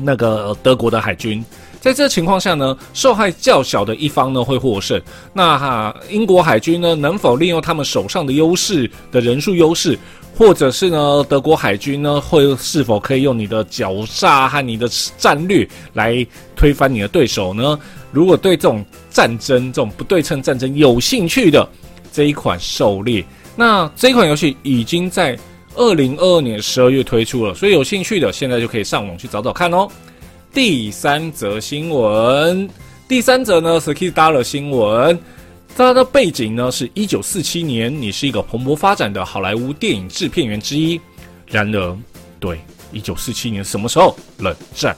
[0.02, 1.46] 那个德国的海军。
[1.80, 5.02] 在这情况下呢，受害较小的一方呢会获胜。
[5.32, 9.98] 那哈，英国海军呢能否利用他们手上的优势的人数优势，
[10.36, 17.80] 或者是呢德国海军呢会是否可以用你的狡诈和你的战略来推翻你的对手呢？
[18.12, 21.68] 如果对这种战争、这种不对称战争有兴趣的
[22.12, 23.24] 这一款狩猎，
[23.56, 25.38] 那这款游戏已经在
[25.76, 29.88] 二零二二年十二月推出了，所以有兴趣的现在就可以上网去找找看哦。
[30.54, 32.70] 第三则新闻，
[33.08, 35.20] 第三则呢是 Kiss Dollar 新闻，
[35.76, 41.00] 它的背景呢是一九四七年，你是一个蓬勃发展的好莱坞电影制片员之一。
[41.48, 41.98] 然而，
[42.40, 42.60] 对，
[42.92, 44.18] 一九四七年什么时候？
[44.40, 44.96] 冷战。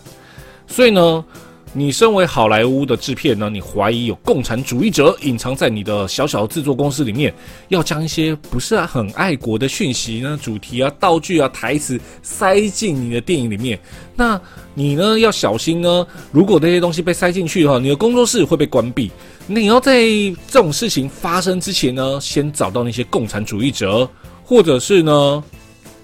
[0.68, 1.26] 所以呢。
[1.72, 7.32] 你身为好莱坞的制片呢，你怀疑有共产主义者隐藏在你的小小的制作公司里面，
[7.68, 13.80] 要将一些不是很爱国的讯息呢、主题啊、道具啊、台词塞进你的电影里面。
[14.16, 14.40] 那
[14.74, 19.12] 你呢要小心呢，如果这些东西被塞进去的话，你的工作室会被关闭。
[19.46, 20.02] 你要在
[20.48, 24.10] 这种事情发生之前呢，先找到那些共产主义者，
[24.44, 25.44] 或者是呢，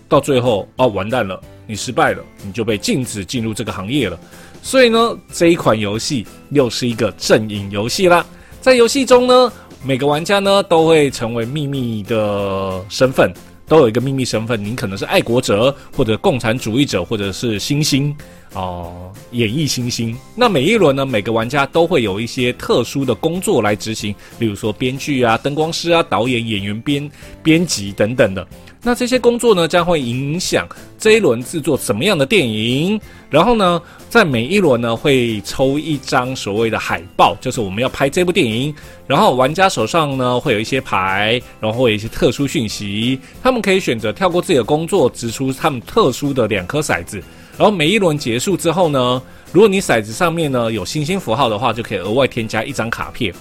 [0.08, 4.20] 到最后哦完蛋了，你失败了，你就被禁止进入这个行业了。
[4.66, 8.26] 所以呢，这一款游戏又是一个阵营游戏啦。
[8.60, 13.32] 在游戏中呢，每个玩家呢都会成为秘密的身份，
[13.68, 14.62] 都有一个秘密身份。
[14.66, 18.14] 您可能是爱国者，或者共产主义者，或者是星星
[18.54, 20.18] 哦，演绎星星。
[20.34, 27.08] 那每一轮呢，每个玩家都会有一些特殊的工作来执行，例如说编剧啊、灯光师啊、导演、演员、编
[27.44, 28.46] 编辑等等的。
[28.88, 33.02] 那这些工作呢，将会影响这一轮制作什么样的电影？
[33.32, 38.72] 然后呢，在每一轮呢，会抽一张所谓的海报，就是我们要拍这部电影。
[39.08, 43.20] 然后玩家手上呢，会有一些牌，然后会有一些特殊讯息。
[43.42, 47.18] 他们可以选择跳过自己的工作，掷出他们特殊的两颗骰子。
[47.58, 49.20] 然后每一轮结束之后呢，
[49.52, 53.34] 如果你骰子上面呢有星星符号的话，就可以额外添加一张卡片。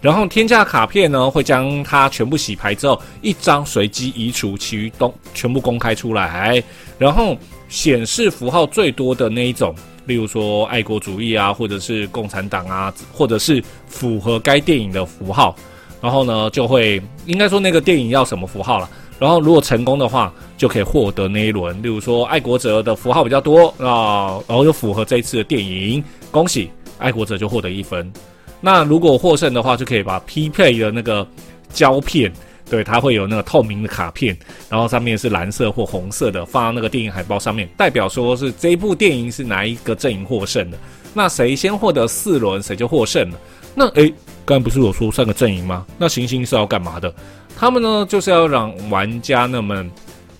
[0.00, 6.62] 然后天价卡片呢，会将它全部洗牌之后，一张随机移除，其余都全部公开出来。
[6.98, 7.36] 然后
[7.68, 15.56] 显示符号最多的那一种，例如说爱国主义啊，或者是共产党啊，或者是符合该电影的符号，
[16.00, 18.88] 然后呢就会应该说那个电影要什么符号了。
[19.18, 21.74] 然后如果成功的话，就可以获得那一轮。
[21.82, 28.12] 例如说爱国者的符号比较多啊，然后就符合这一次的电影，恭喜爱国者就获得一分。
[28.66, 31.24] 那如果获胜的话，就可以把匹配的那个
[31.72, 32.32] 胶片，
[32.68, 34.36] 对，它会有那个透明的卡片，
[34.68, 40.76] 然后上面是蓝色或红色的，放到那个电影海报上面，代表说是这部电影是哪一个阵营获胜的。
[41.14, 43.38] 那谁先获得四轮，谁就获胜了。
[43.72, 44.12] 那诶，
[44.44, 45.86] 刚才不是有说三个阵营吗？
[45.96, 47.14] 那行星是要干嘛的？
[47.56, 49.86] 他们呢，就是要让玩家那么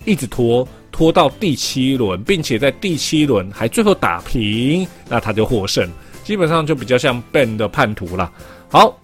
[0.03, 0.67] 一直拖。
[0.89, 5.87] 拖到第七轮，并且在第七轮还最后打平，那他就获胜。
[6.27, 8.29] 基本上就比较像 Ben 的叛徒了。
[8.67, 8.99] 好，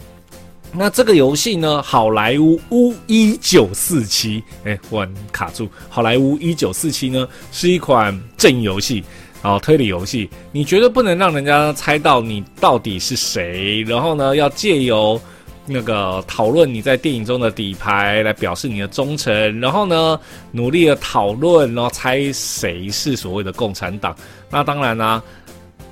[0.74, 5.70] 那这个游戏呢，好莱坞一九四七，哎，我卡住。
[5.88, 9.02] 好莱坞一九四七呢，是一款正游戏。
[9.42, 13.84] 好，推理游戏，你绝对不能让人家猜到你到底是谁。
[13.84, 15.18] 然后呢，要借由
[15.66, 19.62] 那个讨论你在电影中的底牌来表示你的忠诚。
[19.62, 20.20] 然后呢，
[20.52, 24.14] 努力的讨论，然后猜谁是所谓的共产党。
[24.50, 25.24] 那当然呢，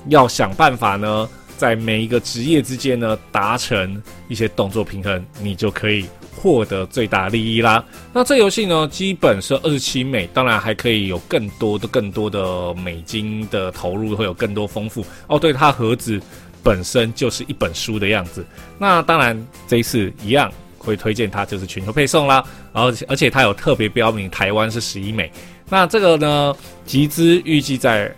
[0.07, 6.05] 要想办法呢，在每一个职业之间呢，达成一些动作平衡，你就可以。
[6.33, 7.83] 获得最大利益啦。
[8.11, 15.37] 那这游戏呢，基本是二十七美，当然还可以有更多的、更多的美金的投入，会有更多丰富哦。
[15.37, 16.19] 对，它盒子
[16.63, 18.43] 本身就是一本书的样子。
[18.79, 22.43] 那当然这一次一样会推荐它，就是全球配送啦。
[22.73, 25.31] 然后而且它有特别标明台湾是十一美。
[25.69, 26.55] 那这个呢，
[26.87, 28.11] 集资预计在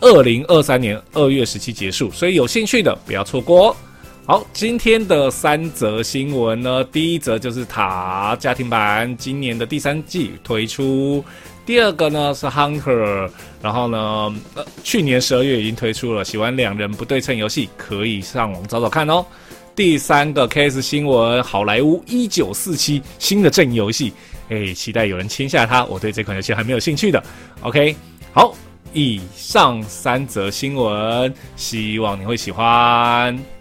[0.00, 3.76] 二零二三年二月十七结束，所以有兴趣的不要错过哦。
[4.26, 11.24] 好，今天的三则新闻呢，第一则就是塔家庭版今年的第三季推出，
[11.64, 13.30] 第二个呢是 Hunter，
[13.62, 13.98] 然后呢，
[14.54, 19.24] 呃，去年十二月已经推出了，喜欢两人不对称游戏可以上网找找看哦。
[19.74, 24.12] 第三个 case 新闻，好莱坞一九四七新的正游戏，
[24.50, 27.22] 哎，期待有人签下它，我对这款游戏还没有兴趣的。
[27.62, 27.96] OK，
[28.32, 28.54] 好，
[28.92, 33.57] 以上三则新闻，希望你会喜欢。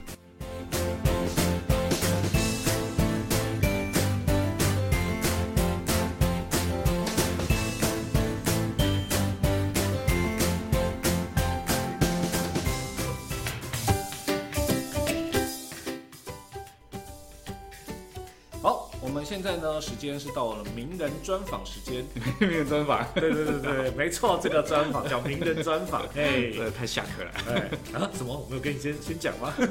[20.19, 22.05] 是到了名人专访时间。
[22.39, 26.03] 名人专访，对对对对，没错，这个专访叫名人专访。
[26.15, 27.31] 哎，这太下课了。
[27.47, 28.37] 哎，啊，什么？
[28.37, 29.53] 我没有跟你先先讲吗？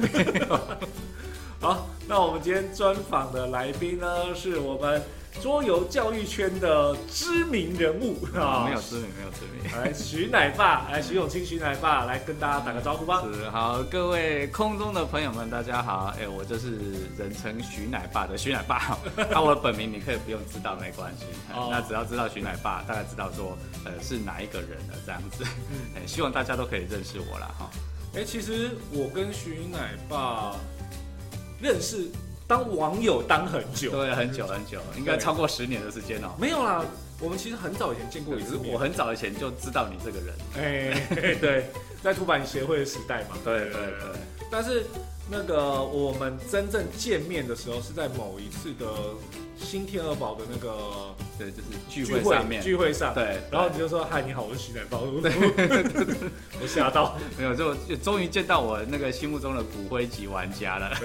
[1.61, 5.03] 好，那我们今天专访的来宾呢，是我们。
[5.43, 9.71] 桌游教育圈的知名人物 啊，没有知名，没有知名。
[9.71, 13.23] 来，徐奶爸，来，徐永清，徐奶爸，来跟大家打个招呼吧。
[13.31, 16.11] 是，好，各位空中的朋友们，大家好。
[16.19, 16.79] 哎，我就是
[17.19, 18.97] 人称徐奶爸的徐奶爸。
[19.31, 21.27] 那 我的本名你可以不用知道，没关系。
[21.71, 25.45] 那只要知道徐奶爸，大概知道说，呃，是哪一个人了，这样子。
[25.95, 27.71] 哎，希望大家都可以认识我了哈。
[28.15, 30.57] 哎，其实我跟徐奶爸
[31.61, 32.09] 认识。
[32.49, 36.29] 当网友当很久，对，很久很久，应该超过十年的时间哦。
[36.39, 36.85] 没有啦，
[37.19, 40.35] 我们其实很早以前见过一次我很早以前就知道你这个人。
[40.55, 41.69] 哎， 对，
[42.05, 43.37] 在出版协会的时代嘛。
[43.43, 44.21] 对对对。
[44.49, 44.87] 但是
[45.29, 48.87] 那个我们真正见面的时候，是在某一次的
[49.59, 53.15] 新天鹅堡的那个，对，就是聚会上面聚会上。
[53.15, 53.41] 对。
[53.51, 55.03] 然后你就说：“嗨，你好，我是徐乃包。”
[56.61, 60.97] 我吓到，没有，就就终于见到我那个心目中的骨灰级玩家了。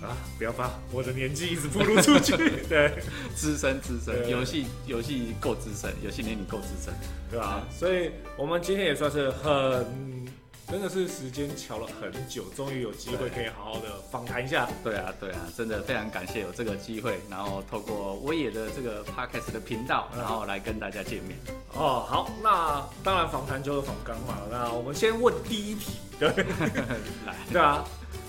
[0.00, 0.14] 啊！
[0.38, 2.36] 不要发，我的年纪一直暴露出去。
[2.68, 3.02] 对，
[3.34, 6.94] 资深资深，游戏游戏够资深，游戏年龄够资深，
[7.28, 7.66] 对吧？
[7.68, 9.84] 所以我们今天也算是很，
[10.70, 14.68] 真的是时间瞧了很久，终于有机会可以好好的访谈一下。
[14.84, 21.38] 对啊，对啊，真的非常感谢有这个机会，然后透过威野的这个 podcast 的频道，然后来跟大家见面。
[21.72, 24.38] 哦，好，那当然访谈就是访刚嘛。
[24.50, 26.28] 那我们先问第一题，对，
[27.26, 27.82] 来，对啊，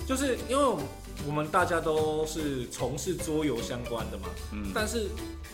[0.06, 0.84] 就是因为我们。
[1.26, 5.06] 我们大家都是从事桌游相关的嘛，嗯，但是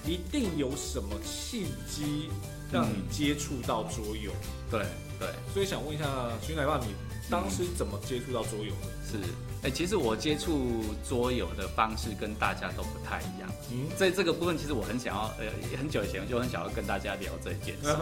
[0.05, 2.31] 一定有什么契机
[2.73, 4.31] 让你接触到桌游？
[4.71, 4.85] 对
[5.19, 6.07] 对，所以想问一下
[6.43, 6.95] 徐奶爸，你
[7.31, 8.89] 当时怎么接触到桌游的？
[9.11, 9.19] 是，
[9.63, 13.49] 哎，其实我接触桌游的方式跟大家都不太一样。
[13.71, 15.47] 嗯，在这个部分，其实我很想要，呃，
[15.79, 17.97] 很久以前就很想要跟大家聊这件事。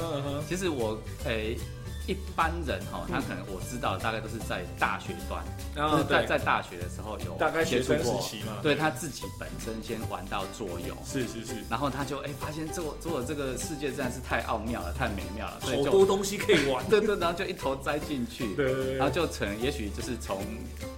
[0.48, 1.56] 其实我，哎。
[2.06, 5.42] 一般人哈，他可能我知道大概都是在大学端，
[5.74, 20.42] 然后在在大学的时候有大概学生时期嘛，对他自己本身先玩到桌游，是是是，然后他就哎发现做做这个世界真的是太奥妙了，太美妙了，好多东西可以玩， 对对，然后就一头栽进去，对然后就成也许就是从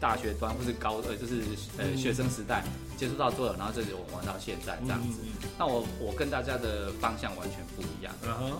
[0.00, 1.42] 大学端或是高呃就是
[1.78, 2.64] 呃学生时代
[2.96, 5.18] 接触到桌游，然后这里我玩到现在这样子。
[5.58, 8.14] 那我我跟大家的方向完全不一样，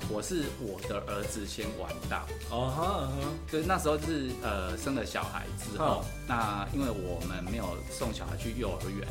[0.09, 2.27] 我是我的儿子先玩到。
[2.51, 3.09] 哦哈，
[3.51, 9.09] 就是那时候是呃生了小孩之后，那因为我们没有送小孩去幼儿园，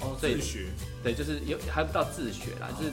[0.00, 0.66] 哦，自学，
[1.02, 2.92] 对，就是有还不到自学啦，就是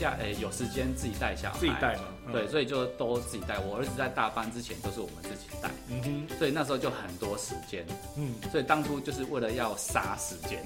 [0.00, 3.58] 假诶有时间自己带小孩，自己带嘛，对，所以就都自己带。
[3.58, 7.84] 我儿子在大班之前都是我们自己带，嗯哼，所以那时候就很多时间，
[8.16, 10.64] 嗯，所以当初就是为了要杀时间。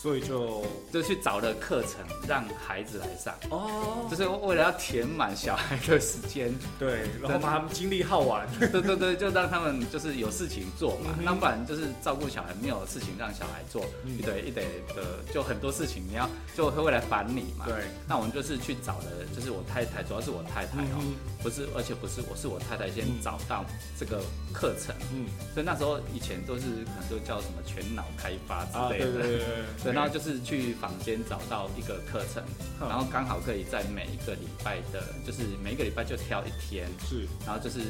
[0.00, 3.34] 所以就就去找了课程让孩子来上。
[3.50, 14.64] 哦，就是为了要填满小孩的时间，对，然后把他们精力耗完， 对对对，就让他们就是有事情做嘛，那不然就是照顾小孩没有事情让小孩做，一堆一堆
[14.96, 16.26] 的就很多事情你要
[16.56, 17.74] 就会会来烦你嘛，对，
[18.08, 19.04] 那我们就是去找了，
[19.36, 21.04] 就是我太太，主要是我太太哦，
[21.42, 23.66] 不是，而且不是我是我太太先找到
[23.98, 29.38] 这个课程，嗯，所以那时候以前都是可能都叫什么全脑开发之类的，对对
[29.84, 29.89] 对。
[29.92, 32.42] 然后就是去坊间找到一个课程，
[32.80, 37.80] 然后刚好可以在每一个礼拜的，就是每一个礼拜就挑一天，是，然后就是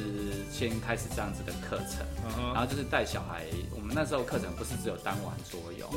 [0.51, 2.05] 先开始这样子的课程，
[2.53, 3.45] 然后就是带小孩。
[3.75, 5.89] 我们那时候课程不是只有单玩桌游，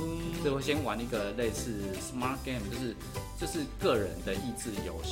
[0.43, 2.97] 所以会先玩一个类似 smart game，就是
[3.39, 5.11] 就是个人的益智游戏，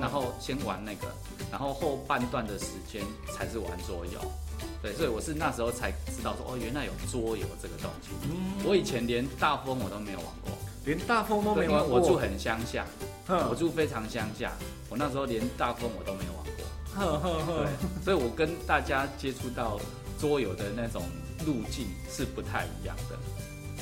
[0.00, 1.06] 然后先玩那个，
[1.50, 4.20] 然后后半段的时间才是玩桌游。
[4.82, 8.08] 对，所以我是那时候才知道说，哦，原来有桌游这个东西。
[8.22, 10.52] 嗯，我以前连大风我都没有玩过，
[10.86, 11.98] 连大风都没玩过。
[11.98, 12.86] 我住很乡下，
[13.28, 14.52] 我住非常乡下，
[14.88, 16.64] 我那时候连大风我都没有玩过。
[16.96, 17.64] 呵呵呵。
[17.64, 19.78] 对，所以我跟大家接触到
[20.18, 21.02] 桌游的那种
[21.44, 23.18] 路径是不太一样的，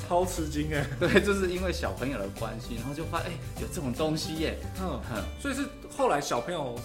[0.09, 0.85] 超吃惊哎。
[0.99, 4.59] 对，就是因为小朋友的关系，然后就发现哎有这种东西耶。
[4.81, 5.65] 嗯哼，所以是
[5.97, 6.77] 后来小朋友。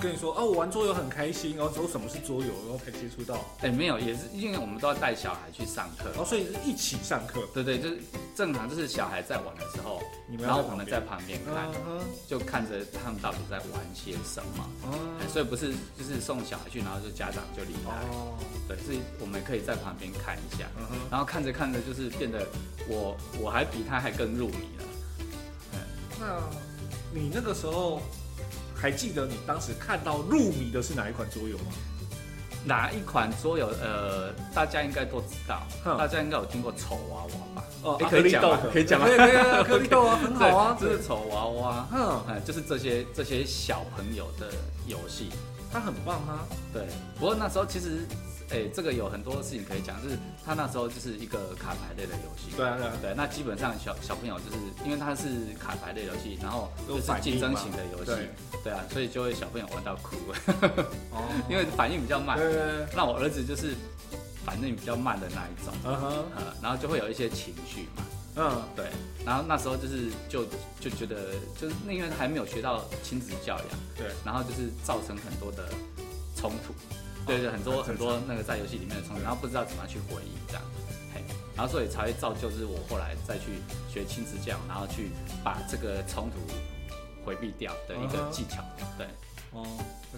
[0.00, 3.36] 跟你说哦，我玩桌游很开心，然后之后什么是桌游，然后才接触到。
[3.60, 7.42] 哎，没有，也是因为我们都要带小孩去上课，然后所以是一起上课。
[7.52, 7.98] 对对，就是
[8.36, 10.00] 正常，就是小孩在玩的时候，
[10.38, 11.68] 然后我们在旁边看，
[12.28, 14.70] 就看着他们到底在玩些什么。
[14.84, 15.18] 哦。
[15.32, 17.90] 所以不是就是送小孩去，然后就家长就离开。
[18.12, 18.38] 哦。
[18.68, 20.66] 对，是我们可以在旁边看一下，
[21.10, 22.46] 然后看着看着就是变得
[22.88, 24.84] 我我还比他还更入迷了。
[26.20, 26.38] 那
[27.12, 28.00] 你那个时候？
[28.80, 31.64] 还记得你当时看到入迷的是哪一款桌游吗？
[32.64, 33.66] 哪一款桌游？
[33.82, 35.62] 呃，大家应该都知道，
[35.96, 37.64] 大家应该有听过丑娃娃吧？
[37.82, 38.58] 哦，可以讲吗？
[38.72, 39.06] 可以讲吗？
[39.16, 44.50] 可以啊，可以豆啊，很好啊，这是丑娃娃，嗯，就是这些这些小朋友的
[44.86, 45.30] 游戏，
[45.72, 46.44] 它很棒啊。
[46.72, 46.86] 对，
[47.18, 48.06] 不过那时候其实。
[48.50, 52.56] 哎，这个有很多事情可以讲，就是他那时候就是一个卡牌类的游戏。
[52.56, 52.92] 对啊，对啊。
[53.02, 58.12] 对，那基本上小小朋友就是因为它是卡牌类游戏，然后就是竞争型的游戏。
[58.64, 60.16] 对啊，所以就会小朋友玩到哭。
[61.10, 61.28] 哦。
[61.50, 62.38] 因为反应比较慢。
[62.38, 63.74] 对对那我儿子就是
[64.46, 65.74] 反应比较慢的那一种。
[65.84, 66.24] 嗯哼。
[66.62, 68.02] 然后就会有一些情绪嘛。
[68.36, 68.62] 嗯。
[68.74, 68.86] 对。
[69.26, 70.46] 然后那时候就是就
[70.80, 73.68] 就觉得就是那因为还没有学到亲子教养。
[73.94, 74.06] 对。
[74.24, 75.68] 然后就是造成很多的
[76.34, 76.72] 冲突。
[77.28, 80.62] 对对，很多很多那个在游戏里面的冲突，然后不知道怎么去回应这样，
[81.14, 81.22] 嘿，
[81.54, 83.60] 然后所以才会造就，就是我后来再去
[83.92, 85.10] 学亲子教，然后去
[85.44, 86.38] 把这个冲突
[87.24, 88.64] 回避掉的一个技巧。
[88.96, 89.06] 对，
[89.52, 89.66] 哦，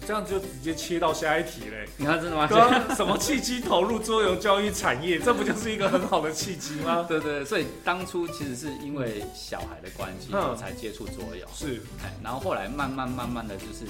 [0.07, 1.87] 这样子就直接切到下一题嘞。
[1.97, 2.47] 你看真的吗？
[2.95, 5.19] 什么契机投入桌游教育产业？
[5.19, 7.03] 这不就是一个很好的契机吗？
[7.09, 11.45] 对对，所以当初其实是因为小孩的关系，我才接触桌游。
[11.53, 13.85] 是，哎，然后后来慢慢慢慢的就是，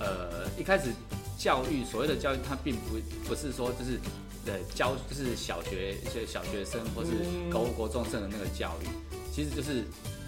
[0.00, 0.92] 呃，一开始。
[1.38, 2.96] 教育所谓的教育，它并不
[3.28, 4.00] 不是说就是，
[4.46, 7.10] 呃，教就是小学一些小学生或是
[7.50, 8.86] 高国中生的那个教育，
[9.30, 9.84] 其实就是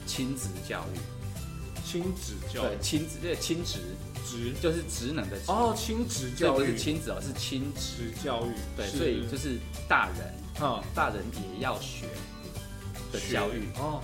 [0.07, 0.99] 亲子教育。
[1.83, 2.77] 亲子教育。
[2.77, 3.79] 对，亲子，对，亲职
[4.23, 6.59] 职就是职能的哦，亲子教育。
[6.59, 8.51] 不是亲子哦，是亲职教育。
[8.77, 9.59] 对，所以就是
[9.89, 12.05] 大人啊，大人也要学
[13.11, 14.03] 的教育哦，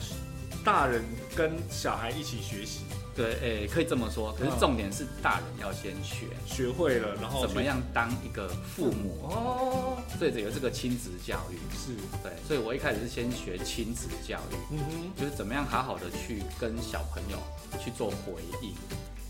[0.65, 1.05] 大人
[1.37, 2.81] 跟小孩一起学习。
[3.15, 4.33] 对，诶，可以这么说。
[4.33, 9.99] 可是重点是大人要先学，学会了，然后怎么样当一个父母哦。
[10.19, 17.39] 所以有这个亲子教育是对，所以我一开始是先学亲子教育，嗯哼，就是怎么样好好的去跟小朋友
[17.83, 18.75] 去做回应，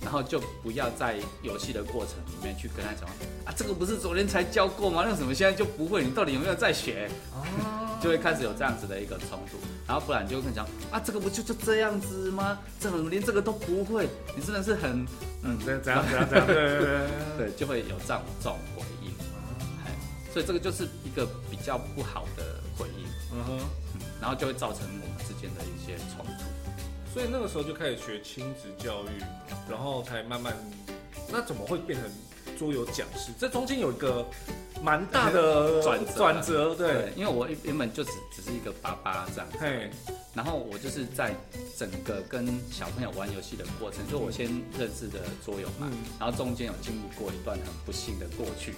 [0.01, 3.09] 然后就不要在游戏的过程里面去跟他讲
[3.45, 5.05] 啊，这个不是昨天才教过吗？
[5.07, 6.05] 那什么现在就不会？
[6.05, 7.11] 你到底有没有在学？
[7.33, 7.81] 哦。
[8.03, 12.59] 就会开始有这样子的一个冲突，然后不然就会讲啊，这个不就就这样子吗？
[12.79, 14.07] 怎么连这个都不会？
[14.37, 15.07] 你真的是很
[15.43, 16.99] 嗯，这样这样这样这样，对对对
[17.49, 19.11] 对，就会有这样这种回应，
[20.35, 23.59] 所以这个就是一个比较不好的回应，嗯哼，
[24.21, 26.45] 然后就会造成我们之间的一些冲突。
[27.15, 29.23] 所以那个时候就开始学亲子教育，
[29.71, 30.53] 然后才慢慢，
[31.31, 32.11] 那怎么会变成
[32.59, 33.31] 桌游讲师？
[33.39, 34.27] 这中间有一个。
[34.83, 39.89] 蛮大的转 转折，对，因为我原本就只只是一个爸爸这样，嘿，
[40.35, 41.35] 然后我就是在
[41.79, 44.47] 整个跟小朋友玩游戏的过程，就我先
[44.79, 48.75] 认识的桌游嘛，然后中间有经历过一段很不幸的过去，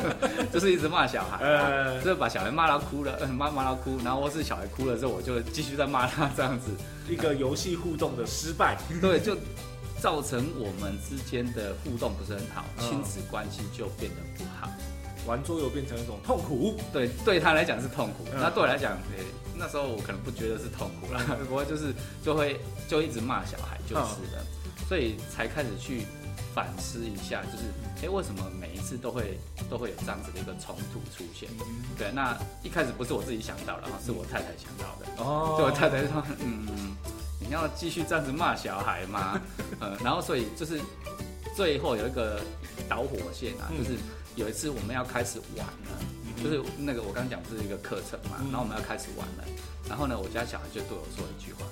[0.52, 6.70] 就是一直骂小孩，呃，就是把小孩骂到哭了，骂骂到哭，然后或是小孩哭了之后，我就继续在骂他这样子，
[7.08, 9.34] 一个游戏互动的失败，对，就
[10.00, 14.70] 造成我们之间的互动不是很好，亲子关系就变得不好。
[15.28, 16.74] 玩桌游变成一种痛苦。
[16.92, 19.24] 对，对他来讲是痛苦，那对我来讲，诶，
[19.54, 22.58] 那时候我可能不觉得是痛苦了，不过就是就会
[22.88, 24.42] 就一直骂小孩就是的，
[24.88, 26.06] 所以才开始去
[26.54, 27.64] 反思一下，就是
[28.02, 31.48] 哎，为什么每一次都会都会有这样子的一个冲突出现？
[31.96, 35.22] 对，那一开始不是我自己想到的，是我太太想到的。
[35.22, 36.96] 哦，就我太太说，嗯。
[37.40, 39.40] 你要继续这样子骂小孩吗？
[39.80, 40.80] 呃，然后所以就是
[41.56, 42.40] 最后有一个
[42.88, 43.96] 导火线啊，就是
[44.38, 45.98] 有一次我们要开始玩了，
[46.40, 49.44] 就是那个我刚刚讲不是一个课程嘛，然后我们要开始玩了，
[49.88, 51.66] 然后呢，我家小孩就对我说一句话，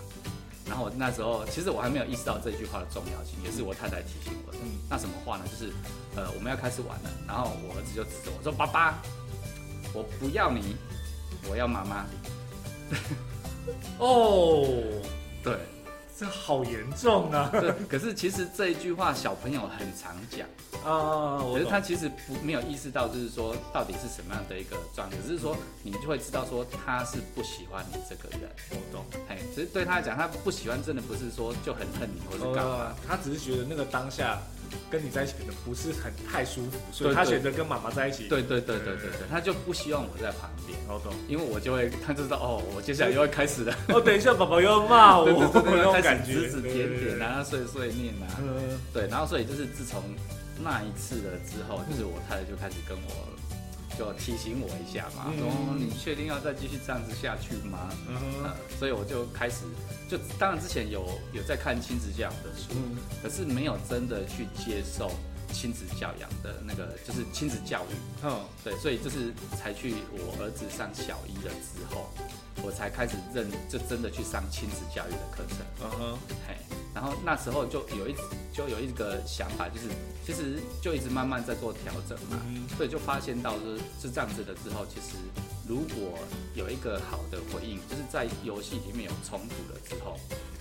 [0.66, 4.58] 然后我那时候其实我还没有意识到这句话的重要性，也是我太太提醒我的。
[4.90, 5.44] 那什么话呢？
[5.46, 5.72] 就是
[6.16, 8.98] 呃我们要开始玩了，然后我儿子就指着我说：“爸爸，
[9.94, 10.74] 我不要你，
[11.48, 12.04] 我要妈妈。”
[13.98, 14.66] 哦。
[15.44, 15.54] 对，
[16.18, 17.50] 这好严重啊！
[17.60, 20.46] 对，可是其实这一句话小朋友很常讲
[20.84, 28.50] 啊，可是他其实不没有意识到，就是说到底是什么样的一个状态，只是说你就会知道说他是不喜欢你这个人。
[28.70, 34.38] 我懂，哎，其实对他来讲，他不喜欢真的不是说就很恨你或者干嘛，他只是觉得那个当下。
[34.90, 38.28] 跟你在一起可能不是很太舒服，所以他选择跟妈妈在一起。
[38.28, 40.78] 对对对对对对，他就不希望我在旁边。
[40.88, 43.74] 哦懂，因为我就会，他就知道哦，我接下来又要开始了。
[43.88, 45.26] 哦，等一下，宝宝又要骂我，
[45.92, 48.26] 开始指指点点啊，碎碎念啊。
[48.92, 50.02] 对，然后所以就是自从
[50.62, 53.35] 那一次了之后，就是我太太就开始跟我。
[53.98, 57.90] 就提醒我一下嘛，说你确定要再继续这样子下去吗？
[58.08, 59.64] 嗯，所以我就开始，
[60.08, 62.74] 就当然之前有有在看亲子教养的书，
[63.22, 65.10] 可是没有真的去接受
[65.52, 67.94] 亲子教养的那个，就是亲子教育。
[68.24, 72.10] 嗯，对，所以就是才去我儿子上小一了之后，
[72.62, 75.58] 我才开始认，就真的去上亲子教育的课程。
[75.82, 76.56] 嗯哼，嘿。
[76.94, 78.14] 然后那时候就有一
[78.54, 79.88] 就有一个想法，就是
[80.24, 85.18] 其实就一直慢慢在做调整嘛，嗯所以就发现到是是这样子的之后，其实
[85.68, 86.18] 如果
[86.54, 90.18] 有一个好的回应，就是在游戏里面有冲突了之后，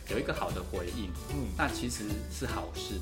[0.10, 3.00] 有一个好的回应，嗯，那其实是好事。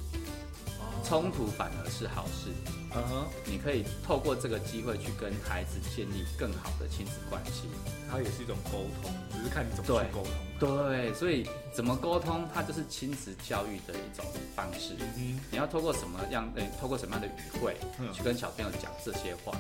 [1.04, 2.50] 冲突反而是好事，
[2.96, 7.64] 嗯哼，你可以透过这个机会去跟孩子建立更好的亲子关系，
[8.10, 10.32] 它也是一种沟通，只是看你怎么去沟通。
[10.60, 14.96] 对，所以怎么沟通，它就是亲子教育的一种方式。
[15.18, 16.50] 嗯，你要透过什么样？
[16.56, 17.76] 诶，透过什么样的语汇
[18.14, 19.52] 去跟小朋友讲这些话，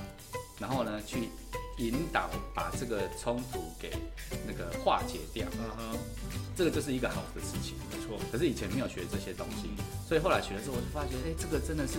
[0.57, 1.29] 然后呢，去
[1.78, 3.91] 引导把这个冲突给
[4.47, 5.47] 那个化解掉。
[5.57, 5.97] 嗯哼，
[6.55, 7.76] 这个就是一个好的事情。
[7.91, 9.69] 没错，可是以前没有学这些东西。
[10.07, 11.97] 所以后来学了之后，我就发觉，哎，这个真的是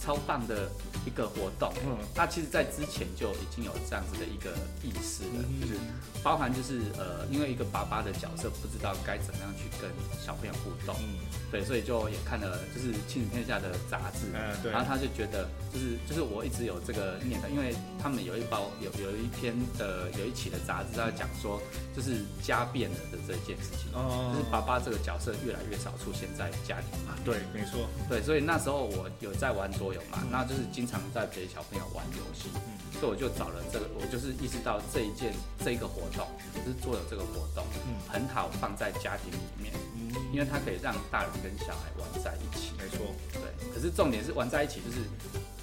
[0.00, 0.68] 超棒的
[1.06, 1.72] 一个活动。
[1.86, 4.50] 嗯，那其实，在之前就已经有这样子的一个
[4.82, 5.78] 意识了，就是
[6.22, 9.88] 包含就是呃，因为一个爸爸的角色，不知道该怎么样去跟
[10.20, 10.94] 小朋友互动。
[11.00, 14.26] 嗯，对，所以就也看了就是《亲子天下》的杂志。
[14.34, 14.70] 嗯，对。
[14.72, 21.60] 然后他就觉得，就是就是我一直有这个念头，因为他们有一包有有一篇的有一期的杂志在讲说，
[21.94, 23.90] 就是家变了的这件事情。
[23.94, 24.32] 哦。
[24.36, 27.14] 就是爸爸这个角色越来越少出现在家庭嘛。
[27.24, 27.36] 对。
[27.54, 35.32] 没错，对，所以那时候我有在玩桌游嘛，那就是经常在陪小朋友玩游戏，嗯，所以我就找了这个，我就是意识到这一件
[35.64, 43.40] 这一个活动，就是桌游这个活动，嗯，很好放在家庭里面，嗯，因为它可以让大人跟小孩玩在一起，没错，对，
[43.72, 44.98] 可是重点是玩在一起就是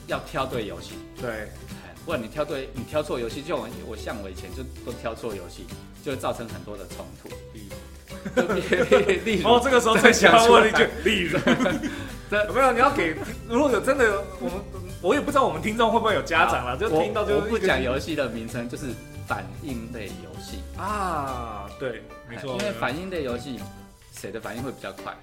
[0.08, 1.50] 要挑对游戏，对，
[2.06, 5.66] 不然你挑对，你挑错游戏，就我我像我以前就都挑错游戏，
[6.04, 7.30] 就会造成很多的冲突。
[9.26, 11.40] 例如， 哦，这个时候最想问一句， 例如，
[12.32, 12.72] 有没有？
[12.72, 13.16] 你要给，
[13.50, 14.54] 如果有真的，我们
[15.02, 18.88] 我也不知道我们听众会不会有家长了，就听到就不讲游戏的名称，就是
[19.28, 23.60] 反应类游戏啊，对，没错，因为反应类游戏，
[24.14, 25.14] 谁的反应会比较快？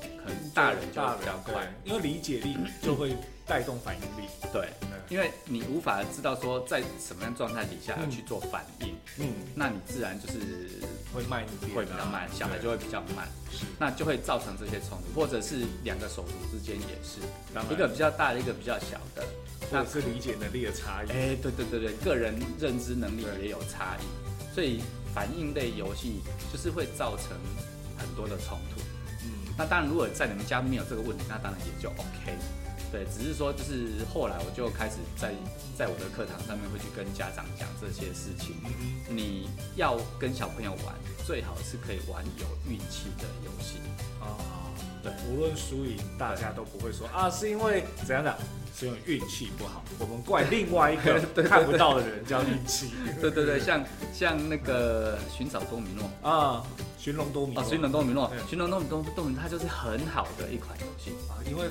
[0.00, 3.16] 可能大人就比较快，因为理解力就会
[3.48, 4.68] 带动反应力，对。
[5.08, 10.38] 因为你无法知道说在什么样状态底下要去做反应，嗯，那你自然就是
[11.14, 17.20] 会慢一点，会比较慢，小孩就会比较慢，是，那就会造成这些冲突，或者是两个手足之间也是，
[17.72, 19.24] 一个比较大的，一个比较小的，
[19.72, 24.82] 那是理解能力的差异，哎，对对对对，个人认知能力也有差异，所以
[25.14, 26.20] 反应类游戏
[26.52, 27.28] 就是会造成
[27.96, 28.82] 很多的冲突，
[29.24, 32.36] 嗯，那当然如果在你们家没有这个问题，那当然也就 OK。
[32.90, 35.34] 对，只是说，就是后来我就开始在
[35.76, 38.56] 在我的课堂上面会去跟家长讲这些事情。
[39.08, 40.94] 你要跟小朋友玩，
[41.26, 43.76] 最好是可以玩有运气的游戏
[44.20, 44.40] 啊。
[45.02, 48.34] 对，无论输赢，大家都不会说啊，是因为怎样的，
[48.74, 49.84] 是因为运气不好。
[49.98, 52.90] 我们怪另外一个 看不到的人叫运气。
[53.20, 53.84] 对对对，像
[54.14, 56.64] 像那个寻找多米诺啊，
[56.98, 61.68] 寻龙多米啊，寻龙多米诺，寻龙多米多多米，它就是很好的一款游戏啊，因为。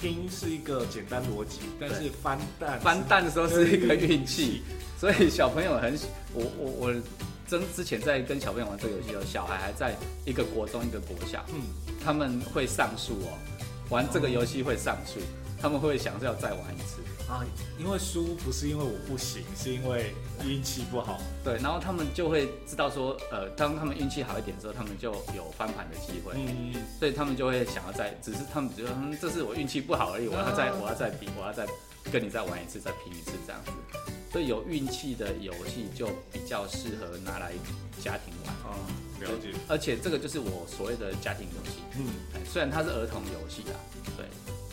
[0.00, 4.62] 拼是一个简单逻辑，但是翻蛋翻蛋的时候是一个运气，
[4.98, 5.98] 所以小朋友很
[6.32, 6.94] 我我我
[7.46, 9.94] 真之前在跟小朋友玩这个游戏的时候，小孩还在
[10.24, 11.60] 一个国中一个国小，嗯，
[12.02, 13.36] 他们会上树哦，
[13.90, 15.20] 玩这个游戏会上树，
[15.60, 17.02] 他们会想要再玩一次。
[17.30, 17.46] 啊，
[17.78, 20.12] 因为输不是因为我不行，是因为
[20.44, 21.20] 运气不好。
[21.44, 26.32] 对，然后他们就会知道说，呃，当他们运气好一点的时候，他们就有翻盘的机会。
[26.34, 26.82] 嗯嗯。
[26.98, 31.64] 所以他们就会想要再，只是他们觉得，嗯，这是我运气不好而已，我要再，我要再比，我要再
[32.10, 33.70] 跟你再玩一次，再拼一次这样子。
[34.32, 37.52] 所以有运气的游戏就比较适合拿来
[38.02, 38.54] 家庭玩。
[38.64, 38.74] 哦，
[39.20, 39.56] 了解。
[39.68, 41.78] 而且这个就是我所谓的家庭游戏。
[41.96, 42.06] 嗯。
[42.44, 43.78] 虽然它是儿童游戏啊，
[44.16, 44.26] 对，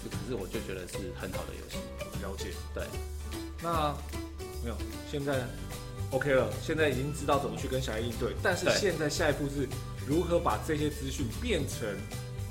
[0.09, 1.77] 可是我就觉得是很好的游戏。
[2.21, 2.83] 了解，对，
[3.61, 3.93] 那
[4.63, 4.75] 没有，
[5.11, 5.45] 现在
[6.11, 9.67] OK 了，现在已经知道怎么去跟小孩应对，但是现在下一步是
[10.07, 11.87] 如何把这些资讯变成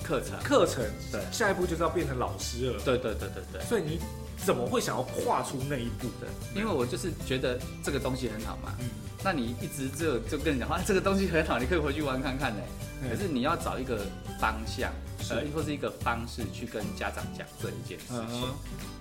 [0.03, 3.99] 课程，课程，对，下一步就是要变成老师了，对对对对对，所以你
[4.45, 6.09] 怎么会想要跨出那一步？
[6.21, 6.27] 的？
[6.55, 8.89] 因为我就是觉得这个东西很好嘛，嗯，
[9.25, 12.63] 那你一直就就跟人讲话，这个东西很好，你可以回去玩看看呢，
[13.11, 14.01] 可是你要找一个
[14.41, 14.93] 方向。
[15.31, 18.49] 呃，或是一个方式去跟家长讲这一件事情。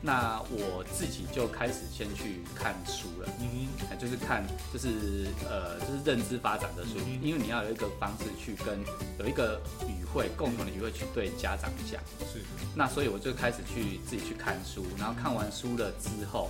[0.01, 8.79] 那我自己就开始先去看书了，嗯哼，就是看，就是呃，就是认知发展的书，因为你要有一个方式去跟
[9.17, 11.99] 有一个语汇，共同的语汇去对家长讲。
[12.31, 12.41] 是。
[12.75, 16.49] 那所以我就开始去自己去看书，然后看完书了之后，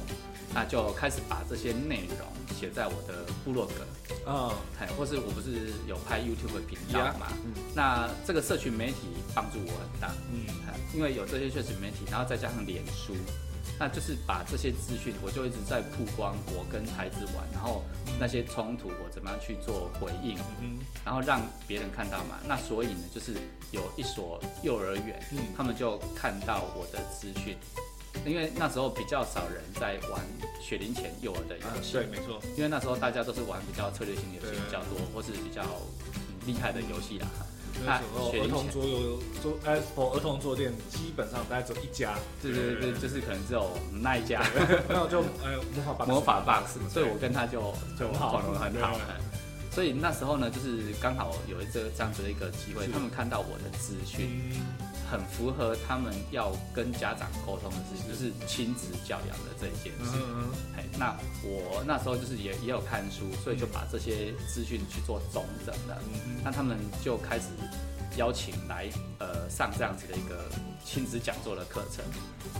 [0.53, 2.27] 那就开始把这些内容
[2.59, 4.51] 写在我的部落格，啊，
[4.97, 7.27] 或是我不是有拍 YouTube 频道嘛，
[7.73, 8.95] 那这个社群媒体
[9.33, 9.64] 帮助。
[9.65, 10.45] 我很大，嗯，
[10.93, 13.15] 因为有这些社群媒体，然后再加上脸书，
[13.79, 17.83] 那就是把这些资讯，我就一直在曝光我跟孩子玩，然后
[18.19, 22.39] 那些冲突我怎么样去做回应，嗯，然后让别人看到嘛。
[22.47, 23.33] 那所以呢，就是
[23.71, 27.57] 有一所幼儿园，嗯，他们就看到我的资讯，
[28.25, 30.21] 因为那时候比较少人在玩
[30.61, 35.63] 雪龄前幼儿的游戏，对，没错，因为那时候大家都是玩比较策略性游戏比较多，或是比较
[36.45, 37.27] 厉害的游戏啦。
[37.83, 44.41] 那时候儿童桌游桌哎，儿童桌店基本上大概只有一家，对对对，就是可能只有那一家，
[44.87, 48.97] 那我就哎魔法 box，魔法 box，所以我跟他就就好了很好，
[49.71, 54.29] 所以那时候呢，就是刚好有一个这样子的一个机会，他们看到我的资讯。
[55.09, 60.17] 很符合他们要跟家长沟通的事情，就是亲子教养的这一件事。
[60.75, 66.01] 哎，那我那时候就是也也有看书，所以就把这些资讯去做总整了。
[66.43, 67.45] 那他们就开始
[68.17, 68.89] 邀请来
[69.19, 70.49] 呃上这样子的一个
[70.83, 72.03] 亲子讲座的课程。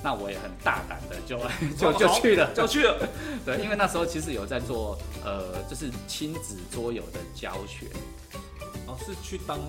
[0.03, 1.39] 那我也很大胆的就
[1.77, 3.09] 就就去了，就去了。
[3.43, 7.87] 对，因为那时候其实有在做呃就是亲子桌游的教学。
[8.87, 9.59] 哦，是去当。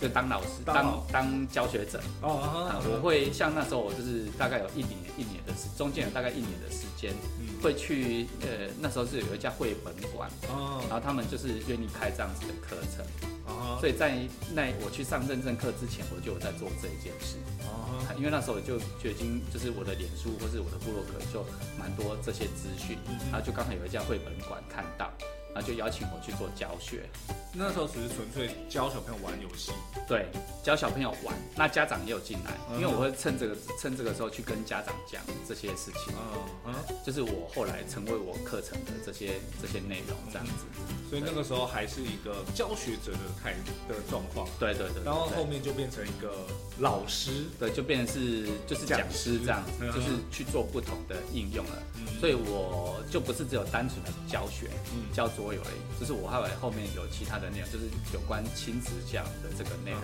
[0.00, 2.00] 就当老师，当当教学者。
[2.20, 7.14] 哦，我会像那时候我就是大概有一年一年的时，中间有大概一年的时间，
[7.62, 13.04] 会去呃那时候是有一家绘本馆哦，然后他们就是愿意开这样子的课程。
[13.46, 14.16] 哦，所以在
[14.54, 17.36] 那我去上认证课之前，我就有在做这一件事。
[17.64, 21.44] 哦，因为那时候就就已经就是我的脸书或是我的部落格就
[21.78, 22.96] 蛮多这些资讯，
[23.30, 25.12] 然后就刚好有一家绘本馆看到。
[25.54, 27.08] 然后就邀请我去做教学，
[27.52, 29.70] 那时候只是纯粹教小朋友玩游戏，
[30.08, 30.26] 对，
[30.64, 36.74] 教小朋友玩，那家长也有进来，因为我会趁这个趁这个时候去跟家长讲这些事情，嗯嗯，
[37.06, 40.64] 就是我后来成为我课程的这些这些内容这样子，
[41.08, 43.54] 所以那个时候还是一个教学者的态
[43.88, 46.34] 的状况，对对对，然后后面就变成一个
[46.80, 51.80] 老师，对，就变成是就是讲师这样子，就是去做不同的应用了，
[52.18, 55.43] 所以我就不是只有单纯的教学，嗯，教做。
[55.44, 57.84] 我有而已，就是我还有后面有其他的内容，就是
[58.14, 60.02] 有关亲子这样的这个内容。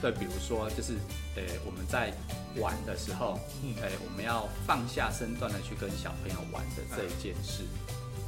[0.00, 0.94] 对，比如说就是，
[1.36, 2.10] 呃，我们在
[2.56, 7.64] 玩的时候，嗯哎，我们要放下身段的去跟小朋友玩的这一件事。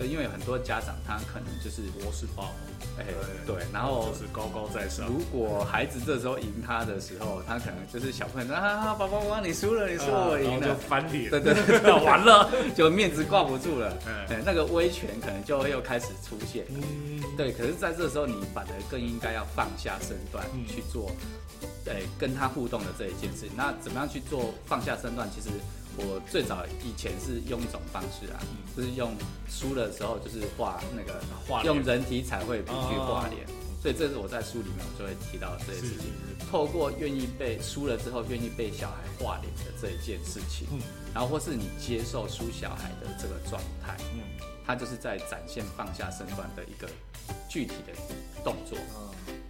[0.07, 2.53] 因为很多家长他可能就是模式爆，
[2.98, 3.05] 哎，
[3.46, 5.07] 对，然后就是高高在上。
[5.07, 16.64] 如果孩子这时候赢他的时候，他可能就是小朋友啊，宝宝宝，你输了，你说我赢了，就翻脸，对对 对，完了，就面子挂不住了，哎，那个威权可能就又开始出现。
[16.70, 21.11] 嗯，对，可是在这时候，你反而更应该要放下身段去做，
[21.86, 23.51] 哎，跟他互动的这一件事情。
[23.57, 25.28] 那怎么样去做放下身段？
[25.34, 25.48] 其实。
[26.07, 28.40] 我最早以前是用一种方式啊，
[28.76, 29.12] 就是用
[29.48, 33.46] 书的时候就是画那个画，用人体彩绘笔去画脸，
[33.82, 36.12] 所以这是我在书里面我就会提到这些事情。
[36.51, 40.66] 透过愿意被输了之后愿意被小孩画脸的这一件事情，
[41.14, 44.20] 然后或是你接受输小孩的这个状态，嗯，
[44.66, 46.88] 他就是在展现放下身段的一个
[47.48, 47.92] 具体的
[48.42, 48.76] 动作，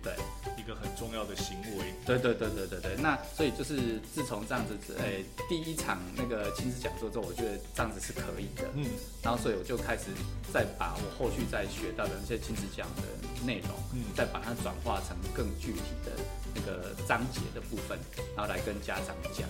[0.03, 0.40] 对，一
[0.75, 1.95] 很重要的行为。
[2.07, 8.69] 对对对对对对，那所以就是自从这样子，哎，第一场那个亲子讲座之后，我觉得这样子是可以的。
[8.75, 8.85] 嗯，
[9.23, 10.05] 然后所以我就开始
[10.53, 13.03] 再把我后续再学到的那些亲子讲的
[13.45, 16.13] 内容，嗯，再把它转化成更具体的
[16.55, 17.99] 那个章节的部分，
[18.37, 19.49] 然后来跟家长讲。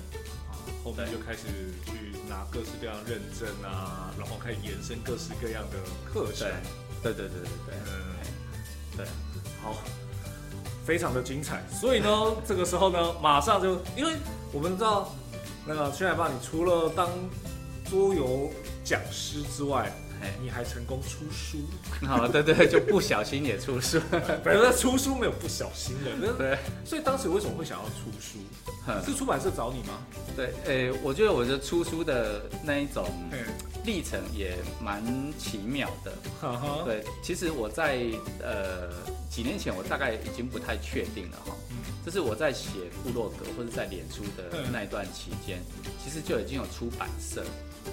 [0.85, 1.47] 后面就开始
[1.85, 5.79] 去拿各式各样认证啊，然后开始延伸各式各样的
[6.13, 6.49] 课程。
[6.49, 6.55] 对。
[7.03, 8.15] 对对对对，嗯，
[8.95, 9.07] 对，
[9.63, 9.75] 好，
[10.85, 11.63] 非常的精彩。
[11.71, 12.09] 所以呢，
[12.47, 14.13] 这个时候呢，马上就，因为
[14.53, 15.15] 我们知道，
[15.67, 17.09] 那个薛海爸，你除了当
[17.89, 18.51] 桌游
[18.85, 19.93] 讲师之外，
[20.41, 21.59] 你还成功出书。
[22.07, 24.01] 好，对对，就不小心也出书。
[24.45, 26.33] 反正出书没有不小心的。
[26.35, 26.59] 对。
[26.85, 28.39] 所以当时为什么会想要出书？
[29.05, 30.01] 是出版社找你吗？
[30.35, 33.07] 对，诶，我觉得我的出书的那一种
[33.85, 35.05] 历程也蛮
[35.39, 36.13] 奇妙的。
[36.85, 38.01] 对，其实我在
[38.43, 38.91] 呃
[39.31, 41.55] 几年前，我大概已经不太确定了哈。
[42.05, 42.71] 就是我在写
[43.05, 45.63] 部落格或者在脸书的那一段期间，
[46.03, 47.45] 其实就已经有出版社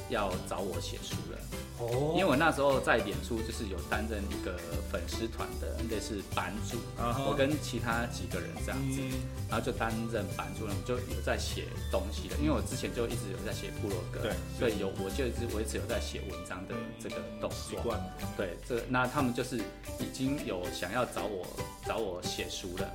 [0.10, 1.38] 要找我写书了。
[1.80, 4.58] 哦，因为我那时候在演出就是有担任一个
[4.92, 9.00] 粉丝团的类似版主，我跟其他几个人这样子，
[9.48, 12.38] 然后就担任版主，我就有在写东西了。
[12.42, 17.96] 因为我之前就一直有在写部落格，对，所以有我就一直我一直有在写文章的这个动作。
[18.36, 19.58] 对，这那他们就是
[20.00, 21.46] 已经有想要找我
[21.86, 22.92] 找我写书了。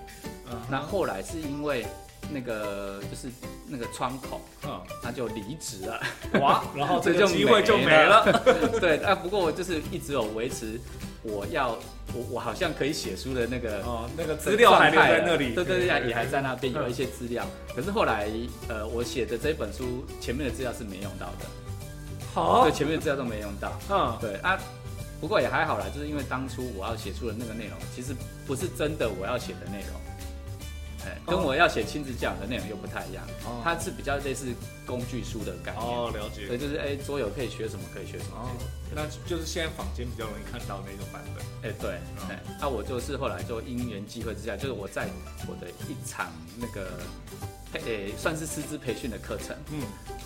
[0.68, 1.86] 那后来是因为。
[2.32, 3.28] 那个就是
[3.68, 6.00] 那个窗口，嗯，他就离职了，
[6.40, 8.24] 哇，然后 这个机会就没了。
[8.80, 10.80] 对，啊，不过我就是一直有维持，
[11.22, 11.70] 我要
[12.14, 17.46] 我我好像可以写书的那个哦，那个资料还留在那里，对对对，也还在那边有一些资料。
[17.74, 18.28] 可是后来，
[18.68, 21.46] 呃，我写的这本书前面的资料是没用到的，
[22.34, 24.58] 好，对，前面的资料都没用到，嗯，对啊，
[25.20, 28.14] 不过也还好啦，就是因为当初我要写出的那个内容，其实
[28.46, 30.01] 不是真的我要写的内容。
[31.26, 33.24] 跟我要写亲子讲的内容又不太一样，
[33.62, 34.46] 它是比较类似
[34.86, 35.84] 工具书的概念。
[35.84, 36.46] 哦，了解。
[36.46, 38.36] 所以就是哎，桌游可以学什么，可以学什么。
[38.36, 38.50] 哦，
[38.94, 41.70] 那就是现在坊间比较容易看到那种版本。
[41.70, 41.92] 哎，对。
[42.28, 45.08] 哎，那我就是后来就因缘际会之下，就是我在
[45.48, 46.88] 我的一场那个，
[47.84, 49.56] 诶，算是师资培训的课程。
[49.70, 49.82] 嗯。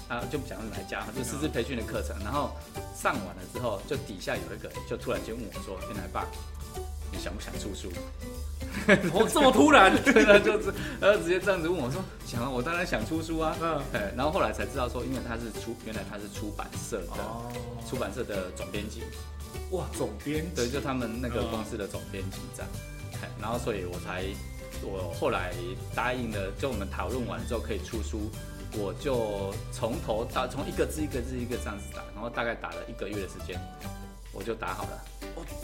[0.09, 2.17] 啊，就不讲哪一家，就师资培训的课程。
[2.23, 2.53] 然后
[2.95, 6.25] 上完了之后，就底下有一个人就突然间问我说：“天来爸，
[7.17, 7.91] 你想不想出书？”
[9.13, 19.03] 我， 这么突然，对啊，就是，然后直接这样子问我说：“想啊，我当然想出书啊。”嗯，哎，然后后来才知道说，因为他是出，原来他是出版社的，出版社的总编辑。
[19.71, 22.71] 哇，总编辑，对，就他们那个公司的总编辑这样。
[23.41, 24.25] 然后所以我才，
[24.83, 25.55] 我后来
[25.95, 28.31] 答应了，就我们讨论完之后可以出书，
[28.77, 33.59] 我就从头到从一个字一个字一个这样子打，然后大概打了一个月的时间，
[34.37, 35.05] 我就打好了。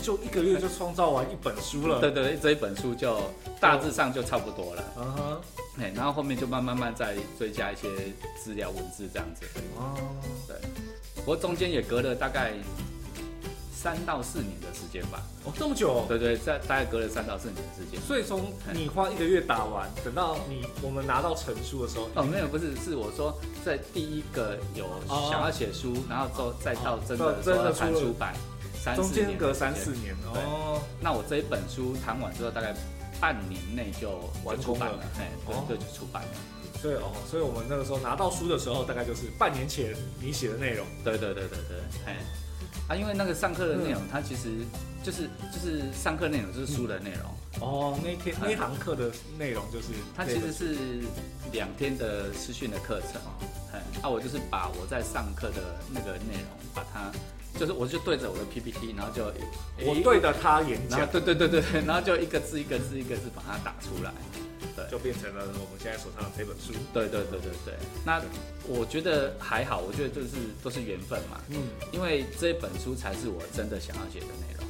[0.01, 2.01] 就一个月就创造完一本书了。
[2.01, 3.20] 对对，这一本书就
[3.61, 4.83] 大致上就差不多了。
[4.97, 5.41] 嗯哼，
[5.81, 7.89] 哎，然后后面就慢慢慢再追加一些
[8.43, 9.45] 资料文字这样子。
[9.77, 9.95] 哦，
[10.47, 10.57] 对，
[11.16, 12.53] 不过中间也隔了大概
[13.73, 15.23] 三到四年的时间吧。
[15.45, 16.05] 哦，这么久？
[16.09, 18.01] 对对，在大概隔了三到四年的时间。
[18.01, 28.35] 所以从你花一个月打完，等到你我们拿到成书的时候，哦，没有，不是，是我说在第一个有想要写书，然后之后再到真的真的出版。
[28.97, 32.74] 中间隔三四年哦，那我这一本书谈完之后，大概
[33.20, 35.30] 半年内就完出版了，哎，
[35.68, 36.28] 对，就出版了。
[36.80, 40.85] 所以哦，所以我们那个时候拿到书的时候，大概就是半年前你写的内容。
[41.05, 42.16] 对对对对对，哎，
[42.89, 44.49] 啊，因为那个上课的内容，它其实
[45.05, 47.30] 就是就是上课内容就是书的内容。
[47.61, 51.05] 哦，那天那堂课的内容就是它其实是
[51.53, 53.20] 两天的私训的课程，
[53.72, 57.12] 哎，啊，我就是把我在上课的那个内容把它。
[57.59, 59.25] 就是我就对着我的 PPT，然后就
[59.87, 64.13] 我对着他演讲，对对对对对，然后就一个字一个字一个字把它打出来，
[64.75, 66.73] 对，就变成了我们现在手上的这本书。
[66.93, 67.75] 对对对对对，
[68.05, 68.21] 那
[68.67, 70.29] 我觉得还好，我觉得就是
[70.63, 71.59] 都是缘分嘛，嗯，
[71.93, 74.67] 因为这本书才是我真的想要写的内容。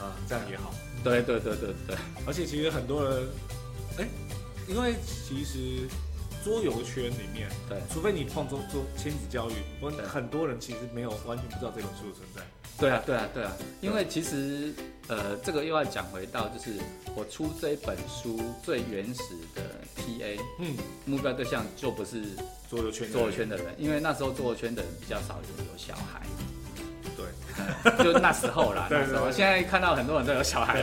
[0.00, 0.72] 啊，这样也好。
[1.04, 3.28] 对对对对对，而且其实很多人，
[3.98, 4.08] 哎，
[4.68, 5.88] 因为其实。
[6.44, 12.42] 桌游圈里面，对，除非你碰做做亲子教育，我很多人其实没有完全不知道这本书的存在。
[12.78, 14.72] 对啊，对啊，对啊，因为其实，
[15.08, 16.72] 呃，这个又要讲回到，就是
[17.14, 19.22] 我出这本书最原始
[19.54, 19.62] 的
[19.96, 20.74] TA，嗯，
[21.04, 22.22] 目标对象就不是
[22.70, 26.22] 桌游圈桌游圈的人，因为那时候桌游圈的人比较少有有小孩。
[27.82, 29.30] 对， 就那时候啦，那时候。
[29.30, 30.82] 现在看到很多人都有小孩，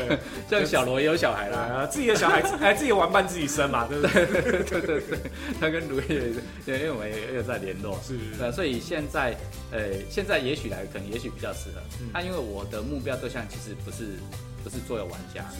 [0.50, 4.26] 像小罗也有小孩啦，自己的小孩哎， 自己玩伴自己生嘛，对不对？
[4.64, 5.20] 对对对，
[5.60, 6.22] 他跟卢也，
[6.66, 9.36] 对，因为我们也有在联络，是，对，所以现在，
[9.72, 11.82] 呃，现在也许来，可能也许比较适合。
[12.14, 14.18] 那因为我的目标对象其实不是
[14.64, 15.58] 不是桌游玩家，是。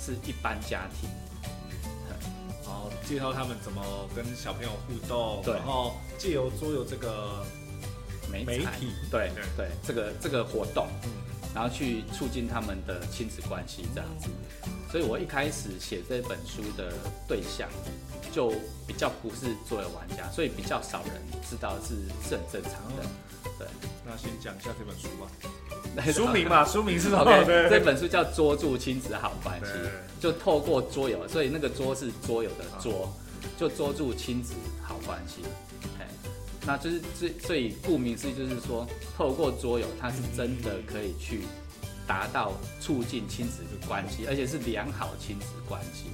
[0.00, 1.10] 是一般家庭，
[2.64, 3.82] 然后介绍他们怎么
[4.16, 5.52] 跟小朋友互动，对。
[5.52, 7.44] 然后借由桌游这个
[8.30, 11.10] 媒媒体，对对对，这个这个活动，嗯
[11.54, 14.28] 然后去促进他们的亲子关系这样子。
[14.92, 16.92] 所以我一开始写这本书的
[17.26, 17.68] 对象
[18.30, 18.52] 就
[18.86, 21.14] 比较不是作为玩家，所以比较少人
[21.48, 21.94] 知道是
[22.28, 23.02] 是很正常的。
[23.58, 23.66] 对，
[24.06, 27.24] 那先讲一下这本书吧， 书名嘛，书名是什么
[27.68, 29.72] 这本书叫《捉住亲子好关系》，
[30.22, 33.12] 就透过桌游，所以那个桌是桌游的桌，
[33.58, 35.42] 就捉住亲子好关系。
[36.68, 41.40] 那就是最所以顾名思义就是说，透过桌游，它是真的可以去
[42.06, 46.10] 达到促进亲子的关系，而且是良好亲子关系。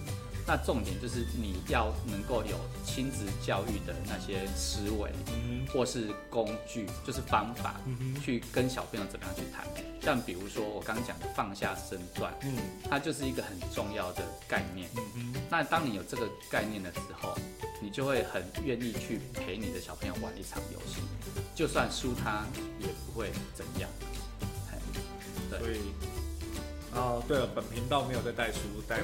[0.46, 9.66] 那重点就是你要能够有亲子教育的那些思维，嗯或是工具，就是方法，嗯去跟小朋友怎么样去谈。
[10.02, 12.58] 像比如说我刚刚讲的放下身段，嗯
[12.90, 14.86] 它就是一个很重要的概念。
[15.50, 17.34] 那当你有这个概念的时候，
[17.80, 21.00] 你就会很愿意去陪你的小朋友玩一场游戏，
[21.54, 22.44] 就算输他
[22.80, 23.88] 也不会怎样。
[25.48, 26.23] 对所以。
[26.94, 28.98] 哦，对了，本频道没有在带书，带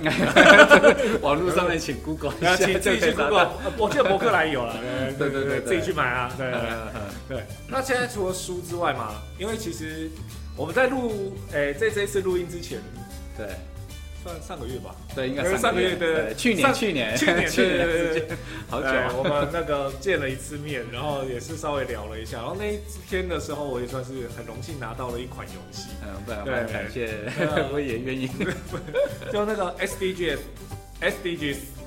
[1.20, 4.76] 网络上面请 Google 一然下，后自己去 Google，我记得博客来有了，
[5.18, 6.50] 对对对对自己去买啊，对
[7.28, 7.44] 对。
[7.68, 10.08] 那现在除了书之外嘛，因为其实
[10.56, 12.78] 我们在录，诶，在这一次录音之前，
[13.36, 13.46] 对
[14.22, 17.86] 算上个月吧，对，应该是上个月对对，去年去年去年 去年
[18.68, 18.88] 好久。
[19.16, 28.28] 我们那个见了一次面，然后也是稍微聊了一下，然后那一天的时候，我也算是很荣幸拿到了一款游戏，嗯，对蛮感谢嗯， 我也愿意。
[29.32, 30.38] 就那个 SDGs。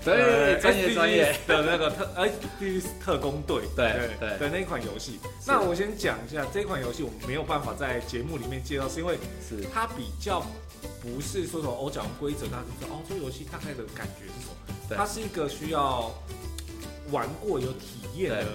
[0.04, 5.20] 对呃专业专业的那个特 SDGs 特工队，对对的那一款游戏。
[5.46, 10.46] 那我先讲一下这款游戏，我们没有办法在节目里面介绍，是因为是它比较
[11.02, 14.56] 不是说什么我讲规则，大家就知道哦这个游戏大概的感觉是什么。
[14.90, 16.14] 对它是一个需要
[17.12, 18.46] 玩过有体验的，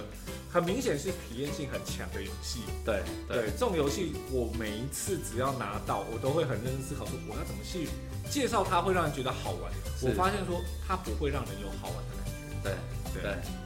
[0.51, 2.61] 很明显是体验性很强的游戏。
[2.85, 7.89] 对对，这种游戏我每一次只要拿到，我都会很认真思考说我要怎么去
[8.31, 9.73] 介绍它，会让人觉得好玩。
[10.01, 12.33] 我发现说它不会让人有好玩的感觉。
[12.63, 13.23] 对对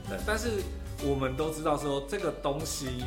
[0.08, 0.62] 对但是
[1.04, 3.04] 我们都知道说这个东西，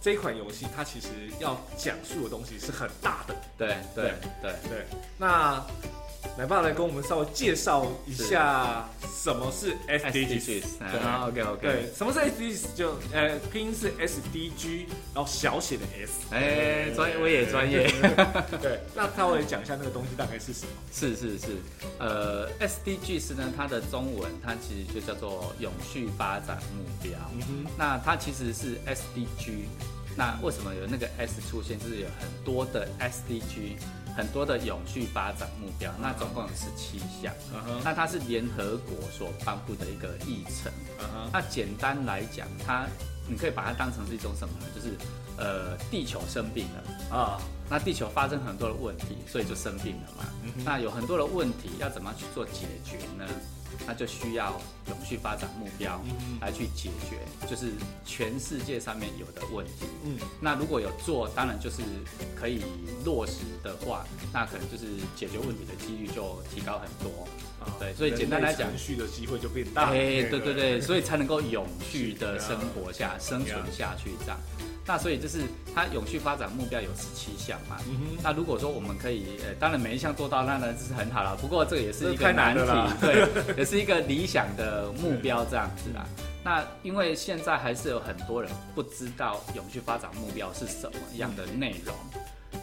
[0.00, 3.34] 这款游戏它其实要讲述的东西是很大的。
[3.56, 4.86] 对对对对，
[5.16, 5.64] 那
[6.36, 8.88] 奶爸来跟我们稍微介绍一下
[9.22, 10.64] 什么是 SDGs。
[11.26, 12.74] ，OK OK，对，什么是 SDGs？
[12.76, 16.12] 就呃拼音是 SDG，然后小写的 S。
[16.30, 17.88] 哎，专业我也专业，
[18.62, 20.72] 对，那稍微讲一下那个东西大概是什么？
[20.92, 21.46] 是是是，
[21.98, 29.66] 呃，SDGs 呢，它的中文它其实就叫做永续发展目标，嗯哼，那它其实是 SDG，
[30.16, 31.78] 那为什么有那个 S 出现？
[31.78, 33.76] 就是有很多的 SDG，
[34.18, 37.32] 很多的永续发展目标，那总共有十七项。
[37.84, 40.72] 那它是联合国所颁布的一个议程。
[41.32, 42.84] 那简单来讲，它
[43.28, 44.66] 你可以把它当成是一种什么呢？
[44.74, 44.96] 就是
[45.36, 47.40] 呃，地球生病了，啊，
[47.70, 50.24] 那地球发生很多的问题，所以就生病了嘛。
[50.64, 53.24] 那有很多的问题要怎么样去做解决呢？
[53.86, 56.00] 那就需要永续发展目标
[56.40, 57.18] 来去解决，
[57.48, 57.72] 就是
[58.04, 59.86] 全世界上面有的问题。
[60.04, 61.82] 嗯，那如果有做，当然就是
[62.34, 62.62] 可以
[63.04, 64.84] 落实的话，那可能就是
[65.16, 67.26] 解决问题的几率就提高很多。
[67.60, 69.86] 啊对所以简单来讲永续的机会就变大。
[69.90, 74.38] 哎，对对对，所以才能够永续的生活下、生存下去这样。
[74.86, 75.42] 那所以就是
[75.74, 77.76] 它永续发展目标有十七项嘛。
[77.88, 81.36] 嗯哼，那如果说我们可以，呃，当然每一项做到，那呢是很好了。
[81.36, 86.06] 不过这个也是一个难题难了，对，也是一个理想的目标这样子啦。
[86.44, 91.94] 那因为现在还是有很多人不知道永续发展目标是什么样的内容，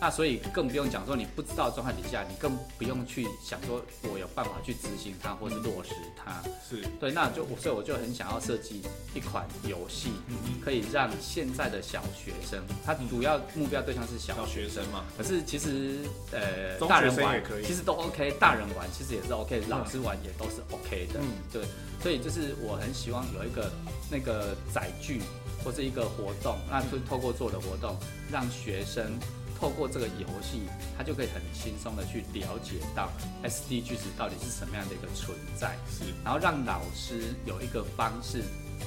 [0.02, 3.82] 那所以更不用讲说你不知道状态底下，你更不用去想说
[4.12, 6.42] 我有办法去执行它或是落实它。
[6.68, 8.82] 是，对，那就所以我就很想要设计
[9.14, 16.00] 一款游戏，嗯可以让现在的小学生，他主要目标对象是小小学学生嘛，可是其实
[16.32, 17.66] 呃，中大人玩也可以。
[17.66, 21.20] 其实都 OK，大人玩其实也是 OK，老师玩也都是 OK 的。
[21.20, 21.28] 嗯。
[21.52, 21.62] 对，
[22.02, 23.70] 所以就是我很希望有一个
[24.10, 25.22] 那个载具
[25.62, 27.98] 或是一个活动，那就透过做的活动，
[28.32, 29.12] 让学生
[29.60, 30.62] 透过这个游戏，
[30.98, 33.10] 他就可以很轻松的去了解到
[33.44, 35.76] SDGs 到底是什么样的一个存在。
[35.90, 38.44] 是，然后让老师有一个方式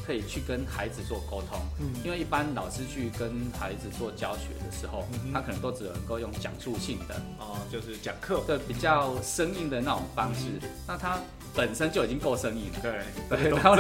[0.07, 1.61] 可以去跟孩子做沟通。
[1.81, 10.47] 嗯，因为一般老师去跟孩子做教学的时候，他可能都只能够用讲述性的哦，就是讲课对比较生硬的那种方式。
[10.87, 11.19] 那他
[11.55, 13.75] 本身就已经够生硬了，对对，然后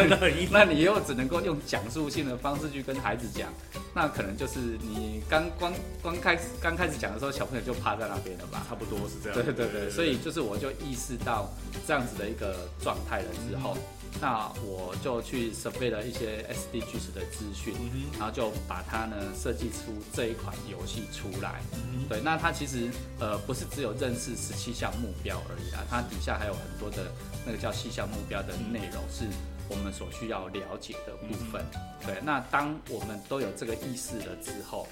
[0.51, 3.49] 那你又只能够用讲述性的方式去跟孩子讲，
[3.95, 8.65] 那可能就是你刚刚刚开始刚开始讲的时候，小朋友就趴在那边了吧？
[8.69, 9.35] 差不多是这样。
[9.35, 11.53] 对对对，所以就是我就意识到
[11.87, 13.77] 这样子的一个状态了之后，
[14.21, 17.75] 那我就去准备了一些 SDGs 的资讯，
[18.19, 21.61] 然后就把它呢设计出这一款游戏出来。
[22.09, 22.91] 对，那它其实
[23.21, 27.11] 呃不是只有认识十七项目标而已啊，它底下还有很多的
[27.47, 29.25] 那个叫细项目标的内容是
[29.69, 31.65] 我们所需要了解的部分。
[32.05, 34.89] 对，那当我们都有这个意识了之后。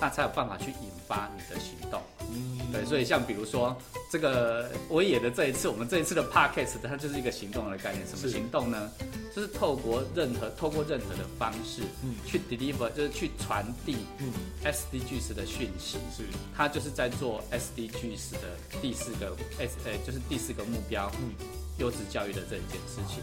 [0.00, 2.00] 那才有办法去引发你的行动，
[2.32, 3.76] 嗯，对，所以像比如说
[4.10, 8.90] 这个我野的这一次，我们这一次的 podcast 它就是一个行动的概念，什么行动呢？
[9.34, 14.32] 就是透过任何透过任何的方式，嗯，去 deliver 就是去传递，嗯
[14.64, 16.24] ，SDGs 的讯息，是，
[16.54, 21.32] 它就是在做 SDGs 的第四个 S，呃，就是第四个目标，嗯，
[21.78, 23.22] 优质教育的这一件事情。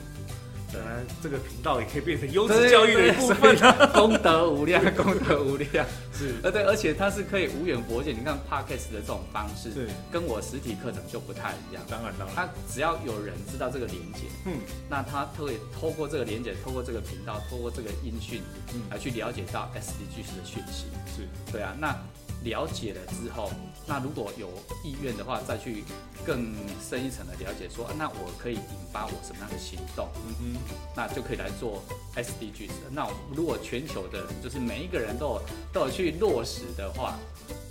[0.72, 3.58] 本来这个频道也可以变成优质教育的一部分，
[3.94, 5.86] 功德无量， 功德无量。
[6.14, 8.12] 是，呃，对，而且它是可以无远佛界。
[8.12, 11.84] 你看 podcast 的这种方式，对，跟我实体课程就不太一样。
[11.90, 14.54] 当然，当然，他只要有人知道这个连接，嗯，
[14.90, 18.42] 那他会透过这个连接，透过这个频道，透过这个音讯，
[18.74, 20.86] 嗯，来去了解到 SDGs 的讯息。
[21.16, 21.96] 是，对啊，那。
[22.42, 23.52] 了解了之后，
[23.90, 24.48] 那如果有
[24.84, 25.84] 意愿的话，再去
[26.24, 30.08] 更深一层的了解，说那我可以引发我什么样的行动？
[30.28, 31.84] 嗯哼，那就可以来做
[32.16, 32.70] SDGs。
[32.92, 35.42] 那如果全球的，就是每一个人都有
[35.74, 37.18] 都有去落实的话，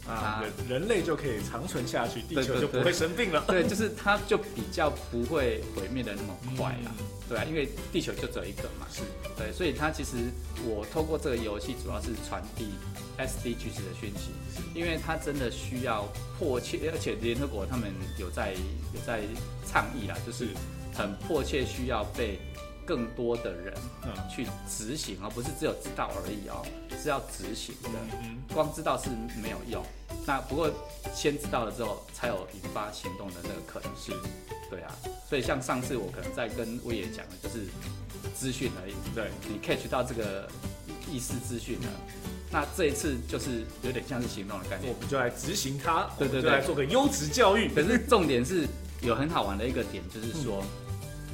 [0.09, 3.45] 啊，人类就可以长存下去，地球就不会生病了。
[3.47, 6.95] 对，就是它就比较不会毁灭的那么快了。
[7.29, 8.87] 对啊，因为地球就只有一个嘛。
[8.91, 9.03] 是。
[9.37, 10.17] 对，所以它其实
[10.65, 12.71] 我透过这个游戏，主要是传递
[13.19, 14.31] SDGs 的讯息。
[14.75, 18.55] 因为它真的需要迫切，而且联合国他们有在
[18.95, 19.21] 有在
[19.67, 20.49] 倡议啦，就是
[20.95, 22.39] 很迫切需要被
[22.89, 23.75] 更多的人
[24.35, 26.65] 去执行，而不是只有知道而已哦，
[26.99, 27.91] 是要执行的。
[28.55, 29.11] 光知道是
[29.43, 29.85] 没有用。
[30.27, 30.71] 那不过
[31.15, 34.17] 先知道了之后，才有引发行动的那个可能性。
[34.71, 34.91] 对啊，
[35.29, 37.67] 所以像上次我可能在跟威爷讲的，就是
[38.35, 38.95] 资讯而已。
[39.15, 40.49] 对你 catch 到这个
[41.11, 41.89] 意识资讯了。
[42.51, 47.69] 那这一次就是有点像是行动的概念，我们就来执行它，对对对，来做个优质教育。
[47.75, 48.67] 可是重点是
[49.03, 50.65] 有很好玩的一个点，就是说，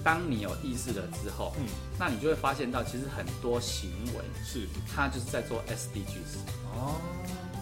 [0.04, 1.66] 当你有意识了之后，嗯，
[1.98, 4.68] 那你就会发现到其实很多行为是。
[4.94, 6.36] 它就是在做 SDGs
[6.74, 7.00] 哦。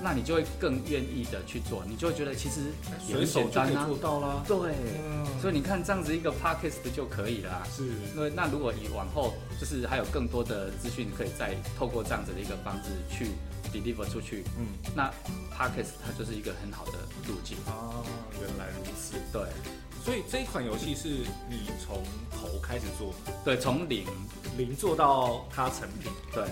[0.03, 2.61] 那你就会更愿意的去做，你就会觉得其实
[3.07, 4.43] 随手就可以做到啦。
[4.47, 4.75] 对，
[5.41, 7.63] 所以你看这样子一个 podcast 就可以了。
[7.71, 13.29] 是，那那如果你往后就是还有更多的资讯，可以再透过这样子的一个方式去
[13.73, 14.45] deliver 出去。
[14.59, 15.09] 嗯，那
[15.57, 16.93] podcast 它就是一个很好的
[17.29, 17.57] 路径。
[17.67, 18.05] 哦，
[18.41, 19.15] 原来如此。
[19.33, 19.43] 对，
[20.05, 21.09] 所以这一款游戏是
[21.49, 24.05] 你从头开始做，对，从零
[24.59, 26.11] 零做到它成品。
[26.35, 26.45] 对。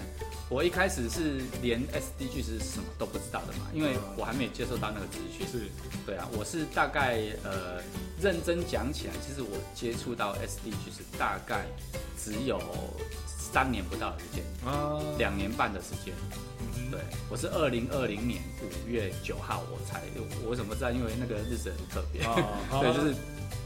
[0.48, 5.46] 我一开始是连 SDG 是什么都不知道的嘛，因为我还没有接受到那个资讯。
[5.46, 5.70] 是，
[6.06, 7.82] 对啊，我是大概呃
[8.20, 11.66] 认真讲起来，其实我接触到 SDG 是大概
[12.22, 12.60] 只有
[13.26, 16.14] 三年不到的时间，啊，两年半的时间。
[16.90, 20.02] 对，我是二零二零年五月九号我才，
[20.44, 20.90] 我怎么知道？
[20.90, 22.22] 因为那个日子很特别，
[22.80, 23.14] 对，就是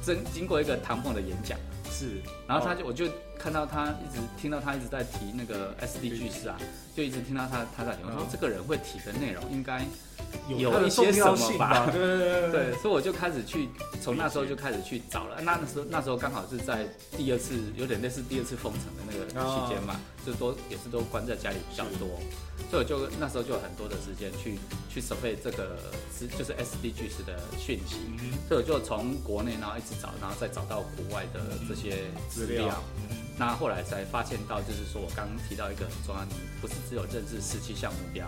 [0.05, 1.59] 真经过一个唐凤的演讲。
[1.91, 3.07] 是，然后他就我就
[3.45, 6.57] 看到他一直听到他一直在提那个 SDG 是啊，
[6.97, 9.85] 就一直听到他他在提，我说这个人会提的内容应该
[10.49, 11.91] 有一些什么吧？
[11.93, 13.69] 对对对对，所以我就开始去
[14.01, 15.43] 从那时候就开始去找了。
[15.43, 16.89] 那那时候那时候刚好是在
[17.19, 22.09] 第二次有点类似第二次封城的那个期间嘛，就都也是都关在家里比较多，
[22.71, 25.77] 所以我就那时候就有很多的时间去去准备这个
[26.19, 27.97] 是就是 SDG 的讯息，
[28.49, 31.85] 所以我就从国内然后一直找，然后再找到国外的这些。
[31.85, 31.97] 些
[32.31, 32.83] 资料，
[33.37, 38.27] 那后来才发现到，就是说我刚刚提到一个很重要，你不是只有认识十七项目标，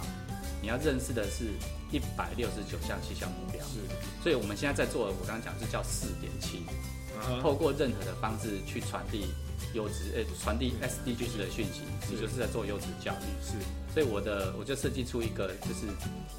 [0.61, 1.45] 你要认识的是
[1.93, 3.65] 一百六十九项七项目标。
[3.67, 3.79] 是，
[4.23, 6.65] 所以我们现在在做，我刚刚讲是叫四点七，
[7.41, 9.33] 透过任何的方式去传递
[9.77, 13.27] 优质，诶，传递 SDGs 的讯息，也就是在做优质教育。
[13.45, 13.53] 是，
[13.93, 15.87] 所以我的我就设计出一个，就是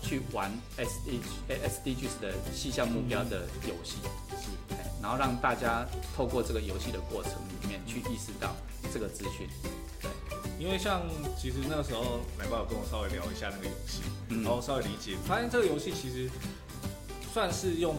[0.01, 3.97] 去玩 SDG SDGs 的细项目标的游戏。
[4.41, 4.49] 是。
[4.99, 5.85] 然后让大家
[6.15, 7.31] 透过这个游戏的过程
[7.61, 8.55] 里面去意识到
[8.91, 9.47] 这个资讯，
[10.01, 10.09] 对，
[10.59, 11.03] 因为像
[11.39, 14.01] 其实那个时候奶爸有跟我稍微聊一下那个游戏，
[14.43, 16.29] 然后稍微理解，发现这个游戏其实
[17.31, 17.95] 算是用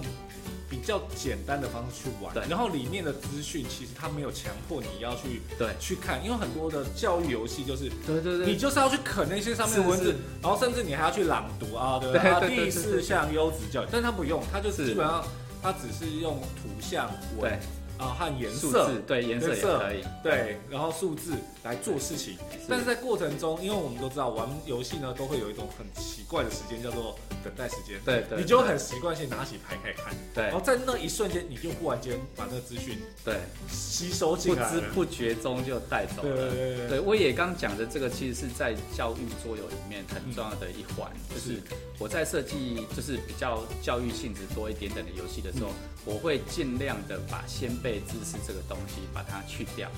[0.69, 2.33] 比较简单的方式去玩。
[2.35, 2.43] 对。
[2.49, 5.69] 然后里面的资讯其实它没有强迫你要去对。
[5.81, 8.47] 去看，因为很多的教育游戏就是对对对。
[8.47, 12.65] 你就是要去啃那些上面的文字然后甚至你还要去朗读啊，对不对？
[12.65, 14.87] 第四项优质教育，但它不用，它就是是。
[14.89, 15.25] 基本上
[15.63, 17.59] 它只是用图像、文对，
[17.99, 18.91] 啊和颜色。
[19.07, 21.33] 对颜色也可以，对，然后数字
[21.63, 22.37] 来做事情，
[22.69, 28.01] 但是在过程中，因为我们都知道玩游戏呢，都会有一种很奇怪的时间，叫做等待时间。
[28.05, 33.37] 对对，你就很习惯性拿起牌开始看，对然后在那一瞬间，你就忽然间把那个资讯对，
[33.69, 34.75] 吸收不进来不。
[34.75, 36.51] 知不觉中就带走对对了。
[36.51, 41.63] 对对对，我也刚讲的这个，其实是在教育桌游里面很重要的一环，就是是
[41.99, 45.71] 我在设计就是比较教育性质多一点点的游戏的时候，
[46.05, 49.91] 我会尽量的把先辈知识这个东西把它去掉，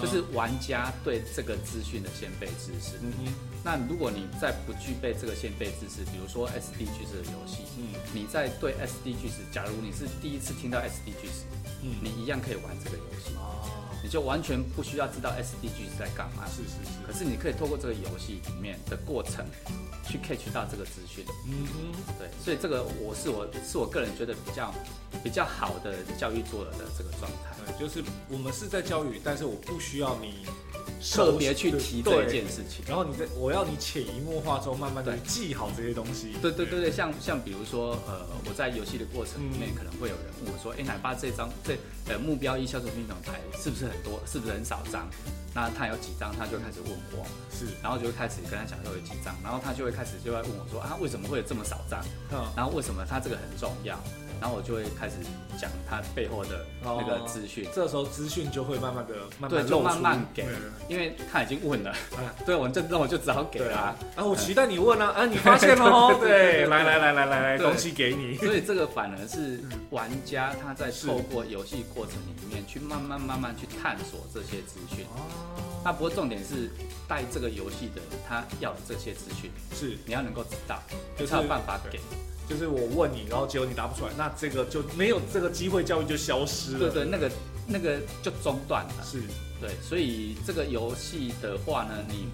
[0.00, 2.98] 就是玩家对这个资讯的先备知识。
[3.02, 3.32] 嗯哼，
[3.64, 7.94] 那如果你在不具备这个先备知识，比如说 SDGs 的游戏，嗯。
[8.12, 11.44] 你在对 SDGs，假如你是第一次听到 SDGs，
[11.82, 11.96] 嗯。
[12.02, 13.55] 你一样可以玩这个游戏，哦，
[14.06, 16.44] 你就完全不需要知道 SDG 是在干嘛。
[16.46, 19.44] 是是是，可是你可以透过这个游戏里面的过程，
[20.08, 21.24] 去 catch 到这个资讯。
[21.48, 24.72] 嗯哼，对，所以这个我是我是我个人觉得比较
[25.24, 30.46] 比较好的教育做的这个状态，对，就是我们是在教育，但是我不需要你
[31.00, 32.84] 特别去提这一件事情。
[32.86, 36.32] 然后你在我要你潜移默化中，慢慢的对记好这些东西。
[36.42, 41.76] 对对对对，像像比如说，呃，我在游戏的过程里面，嗯可能会有人问我说，哎，奶爸这张这
[42.08, 45.08] 呃目标一销售品种牌是不是很多，是不是很少张？
[45.54, 52.04] 那他有几张，他就开始问我，是，然后就会开始跟他讲说有几张，然后他就会开始就会问我说啊，为什么会有这么少张？
[52.32, 53.98] 嗯，然后为什么他这个很重要？
[54.40, 55.14] 然后我就会开始
[55.58, 57.66] 讲他背后的那个资讯。
[57.74, 60.46] 这时候资讯就会慢慢的慢慢露出慢慢给
[60.88, 67.66] 因为他已经问了，嗯对，我就那我就只好给对了、啊，啊，我期待你问啊，啊，你 发现了哦，对，来来来来来来，对。
[67.66, 69.60] 东西给你，所以这个反而是
[69.90, 75.04] 玩家他在透过游戏过程里面去慢慢慢慢去探索这些资讯。
[75.16, 75.20] 哦，
[75.84, 76.70] 那不过重点是。
[77.08, 80.82] 带这个游戏的人他要的这些资讯，是，你要能够知道，
[81.16, 82.00] 就是他有办法给。
[82.48, 87.30] 就是我问你，然后结果你答不出来，那这个就没有这个机会教育就消失了，对对，那个
[87.66, 89.04] 那个就中断了。
[89.04, 89.20] 是，
[89.60, 92.28] 对，所以这个游戏的话呢，你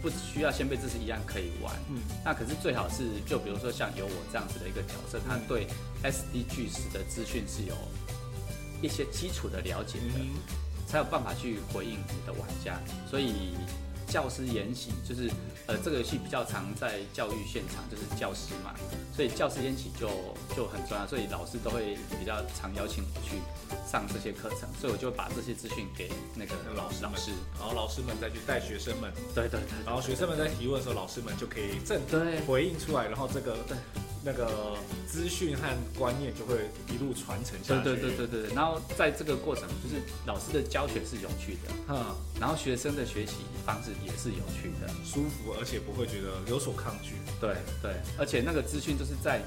[0.00, 1.74] 不需要先辈知识一样可以玩。
[1.90, 5.66] 嗯，那可是最好是，就比如说像有我这样子的一个角色，他对
[6.04, 7.74] SD 巨石的资讯是有
[8.80, 10.30] 一些基础的了解的，嗯
[10.86, 12.78] 才有办法去回应你的玩家。
[13.10, 13.54] 所以
[14.06, 15.30] 教师研习就是，
[15.66, 18.74] 呃，这个游戏比较常在教育现场，就是教师嘛，
[19.14, 20.08] 所以教师研习就
[20.54, 23.36] 就很重要，所以老师都会比较常邀请我去
[23.90, 27.02] 上这些课程，所以我就把这些资讯给那个老师。
[27.02, 27.32] 老师。
[27.58, 33.76] 然后老师们再去带学生们，对对对，然后学生们在提问的时候，老师们就可以正对回应出来，然后这个对
[34.22, 35.62] 那个资讯和
[35.98, 38.02] 观念就会一路传承下对去。
[38.02, 47.14] 对对对对，然后在这个过程，就是老师的教学是有趣的，嗯，然后学生的学习方式也是有趣的，舒服，而且不会觉得有所抗拒。
[47.40, 49.40] 对对，而且那个资讯就是在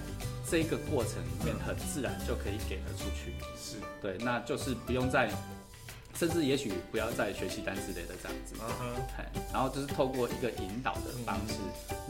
[0.49, 5.31] 这个过程里面很自然就可以给了出去，是，对，那就是不用再，
[6.19, 11.53] 甚至也许不要再学习单之类的这样子，嗯哼，哎，然后就是透过一个引导的方式，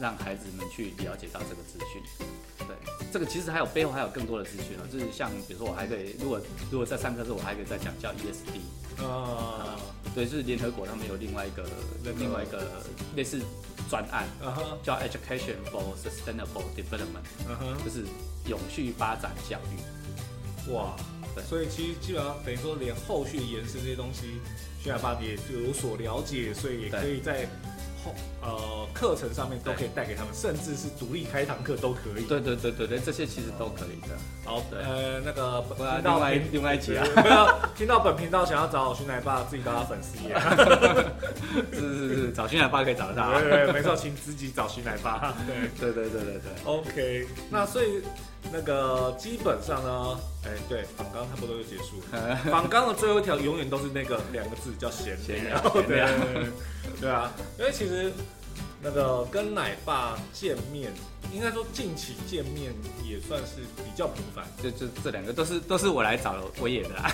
[0.00, 2.02] 让孩子们去了解到这个资讯。
[2.58, 2.76] 对，
[3.12, 6.40] 这个其实还有背后还有更多的资讯哦，就是像比如说我还可以，如果
[6.72, 8.58] 如果在上课的时候我还可以再讲叫 ESD，
[8.98, 9.78] 呃，
[10.12, 11.64] 对，就是联合国他们有另外一个
[12.02, 12.18] 那个。
[12.18, 12.66] 另外一个
[13.14, 13.40] 类似
[13.88, 14.26] 专案，
[14.82, 18.04] 叫 Education for Sustainable Development，就是
[18.46, 20.72] 永续发展教育。
[20.72, 20.94] 哇，
[21.40, 24.40] 对所以其实基本上等于说，连后续延伸这些东西，
[24.82, 27.46] 徐海爸也就有所了解，所以也可以在
[28.02, 32.24] 后呃课程上面都可以带给他们，甚至是独立开堂课都可以。
[32.24, 34.16] 对对对对对，这些其实都可以的。
[34.42, 40.34] 好，对呃，那个不然听到另外频另外一集啊，不要听到本频道想要找徐奶爸，自己当他粉丝页。
[41.72, 45.34] 是是是，找徐奶爸可以找得到对对，没错，请自己找徐奶爸。
[45.78, 46.64] 对对对对对对。
[46.64, 48.02] ，OK，那所以
[48.52, 52.36] 那个基本上呢，哎，对，访纲差不多就结束了。
[52.50, 55.60] 访纲的最后一条永远都是那个两个字，叫闲闲聊。
[55.72, 56.08] 闲对聊
[57.00, 58.12] 对啊，因为其实
[58.82, 60.92] 那个跟奶爸见面，
[61.32, 62.72] 应该说近期见面
[63.04, 64.44] 也算是比较频繁。
[64.62, 67.12] 就就这两个都是都是我来找威爷的啦。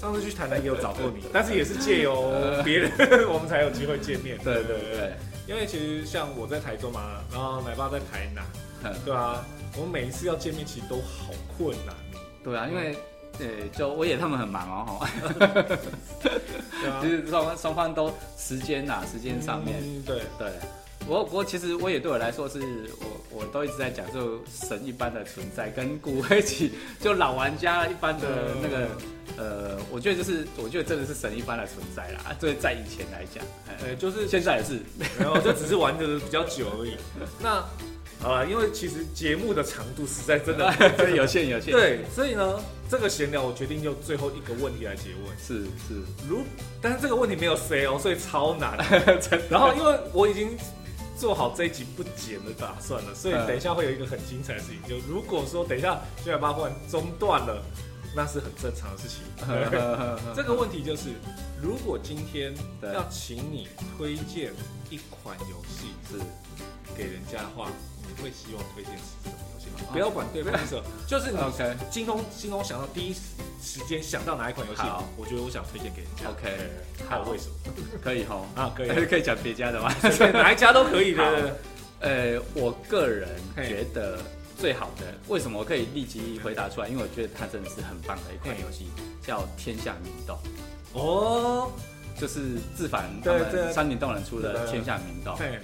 [0.00, 2.32] 上次去台南也有找过你，但是也是借由
[2.64, 2.90] 别人，
[3.28, 4.38] 我们才有机会见面。
[4.38, 5.12] 对对对，
[5.48, 8.67] 因为其实像我在台中嘛，然后奶爸在台南，嗯
[9.04, 9.44] 对啊，
[9.76, 11.94] 我们每一次要见面其实都好困难。
[12.44, 12.96] 对啊，因为
[13.40, 13.46] 呃，
[13.76, 15.06] 就我也他们很忙哦，吼。
[15.38, 17.00] 对啊。
[17.02, 20.50] 就，是双方双方都时间呐，时间上面，嗯对，对，
[21.06, 22.60] 我我其实我也对我来说是
[23.00, 28.26] 我我都一直在讲，就神一般的存在，跟骨灰级就老玩家一般的
[28.62, 28.88] 那个
[29.36, 32.34] 呃，我觉得就是我觉得真的是神一般的存在啦。
[32.40, 34.80] 这在以前来讲，呃，就是现在也是，
[35.18, 36.96] 然后就只是玩的比较久而已。
[37.40, 37.62] 那
[38.20, 40.74] 好了，因为其实节目的长度实在真的
[41.14, 41.72] 有限有限。
[41.72, 45.38] 对，所以呢，这个闲聊我决定用最后一个问题来结问。
[45.38, 46.42] 是是，如
[46.82, 48.76] 但是这个问题没有 C 哦，所以超难。
[49.48, 50.56] 然后因为我已经
[51.16, 54.78] 做好这一集不剪的打算了，所以等一下会有一个很精彩的事情。
[54.88, 57.62] 就如果说等一下九百八忽然中断了，
[58.16, 59.22] 那是很正常的事情。
[60.34, 61.10] 这个问题就是，
[61.62, 64.52] 如果今天要请你推荐
[64.90, 66.18] 一款游戏是
[66.96, 67.70] 给人家的话。
[68.22, 69.90] 会希望推荐什么游戏吗？
[69.92, 73.14] 不要管对方是， 就是你 OK，心中心中想到第一
[73.62, 74.82] 时间想到哪一款游戏，
[75.16, 76.30] 我觉得我想推荐给人家。
[76.30, 76.56] OK，
[77.08, 77.54] 还有为什么？
[78.02, 79.92] 可以哈啊，可以 可以讲别家的吗？
[80.32, 81.56] 哪一家都可以的。
[82.00, 84.18] 呃，我个人觉得
[84.56, 86.88] 最好的，为什么我可以立即回答出来？
[86.88, 88.88] 因为我觉得它真的是很棒的一款游戏，
[89.20, 90.38] 叫《天下名道》。
[90.98, 91.70] 哦。
[92.20, 95.60] 就是自凡他们三明洞人出的天下名道，对，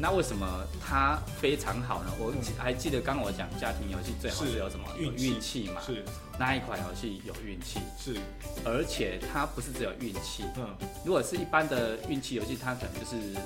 [0.00, 2.12] 那为什么它非常好呢？
[2.18, 5.80] 我还记得刚刚我讲家庭游戏最好是有什么运气嘛？
[5.84, 6.04] 是
[6.38, 8.16] 那一款游戏有运气，是，
[8.64, 13.40] 而且它不是只有运气，嗯，如果是一般的运气游戏，它可能就是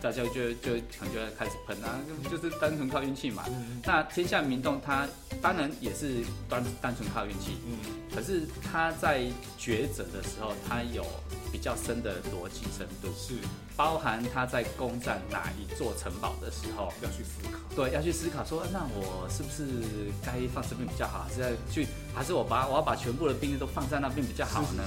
[0.00, 1.98] 大家就就可能就要开始喷啊，
[2.30, 3.44] 就是单纯靠运气嘛。
[3.84, 5.06] 那天下名动它
[5.42, 7.78] 当然也是单单纯靠运气，嗯，
[8.14, 9.22] 可是它在
[9.58, 11.04] 抉择的时候，它有。
[11.50, 13.36] 比较深的逻辑深度是
[13.78, 24.82] 包含他在攻占哪一座城堡的时候要去思考，对，要去思考说，那我是不是该放这边比较好，还是要去，还是我把我要把全部的兵力都放在那边比较好呢？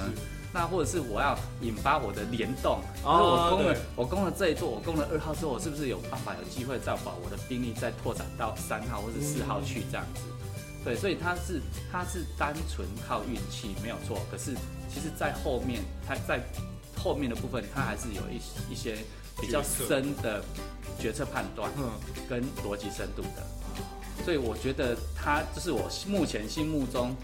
[0.52, 10.20] 那或者是我要引发我的联动，就是我攻了我攻了这一座，我攻了二号之后，我是不是有办法有机会再把我的兵力再拓展到三号或者四号去这样子？
[10.84, 14.54] 对，所以他是他是单纯靠运气没有错，可是。
[14.94, 16.38] 其实，在后面，他在
[17.02, 18.96] 后面的部分，它还是有一一些
[19.40, 20.44] 比较深的
[21.00, 21.90] 决策判断，嗯，
[22.28, 23.42] 跟逻辑深度的，
[24.24, 27.16] 所以我觉得它就是我目前心目中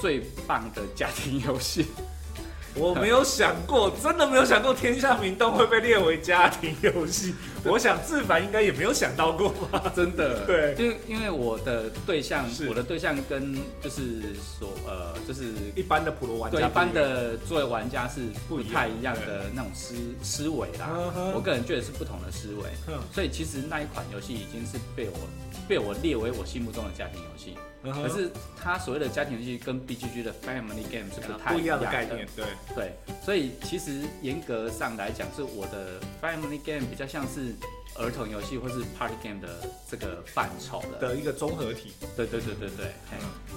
[0.00, 1.86] 最棒的家庭游戏。
[2.74, 7.34] 我没有想过，真的没有想过《天下名洞》会被列为家庭游戏。
[7.70, 9.50] 我想志凡应该也没有想到过。
[9.70, 9.90] 吧？
[9.94, 20.88] 真的，对，因为因为我的对象，我的对象跟就是所呃，就是一般的普罗玩家，对，一般的作为玩家是不太一样的那种思思维啦。
[21.34, 22.64] 我个人觉得是不同的思维，
[23.12, 25.16] 所以其实那一款游戏已经是被我
[25.68, 27.56] 被我列为我心目中的家庭游戏。
[27.84, 31.86] 可是他所谓的家庭游戏跟 B G G 的 Family Game 是不太一样的。
[31.86, 32.44] 概念，对。
[32.76, 32.92] 对，
[33.24, 37.51] 所以其实严格上来讲，是我的 Family Game 比较像是
[37.96, 39.48] 儿童游戏或是 Party Game 的
[39.90, 41.08] 这个范畴的。
[41.08, 41.92] 的一个综合体。
[42.16, 42.92] 对对对对对，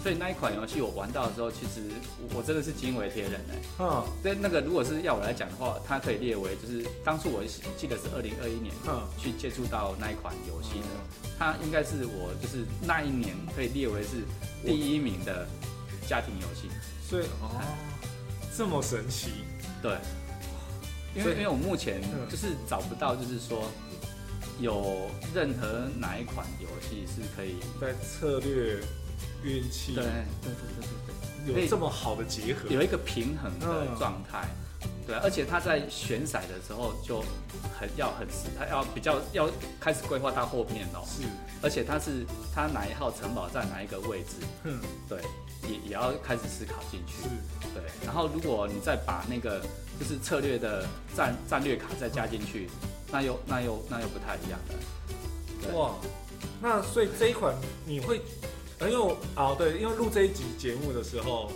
[0.04, 1.82] 所以那一款游戏我玩到的时候，其实
[2.34, 3.56] 我真的是惊为天人哎。
[3.80, 7.44] 嗯，对，那个如果是要我来讲的话，它可以列为就是当初我
[7.78, 8.74] 记得是二零二一年
[9.18, 10.86] 去接触到那一款游戏的。
[11.38, 14.24] 它应该是我就是那一年可以列为是
[14.66, 15.46] 第一名的
[16.08, 16.70] 家庭游戏，
[17.10, 17.62] 所以哦，
[18.56, 19.32] 这么神奇，
[19.82, 19.98] 对，
[21.14, 23.70] 因为因为我目前就是找不到，就是说
[24.60, 28.80] 有任何哪一款游戏是可以在策略、
[29.44, 30.12] 运气，对对
[30.42, 34.48] 对对对对，有这么好的结合，有一个平衡的状态。
[35.08, 37.24] 对，而且他在选骰的时候就
[37.80, 39.48] 很要很死，他要比较要
[39.80, 41.04] 开始规划到后面哦。
[41.06, 41.22] 是，
[41.62, 44.38] 而且他是他哪一号城堡在哪一个位置？
[44.64, 45.22] 嗯，对，
[45.70, 47.22] 也也要开始思考进去。
[47.22, 47.30] 是，
[47.76, 47.84] 对。
[48.04, 49.62] 然后如果你再把那个
[50.00, 50.86] 就是策略的
[51.16, 52.70] 战战略卡再加进去，
[53.12, 55.74] 那又那又那又不太一样了。
[55.78, 55.96] 哇，
[56.62, 57.56] 那所以这一款
[57.86, 58.22] 你会，
[58.82, 61.52] 因为啊对，因为录这一集节目的时候。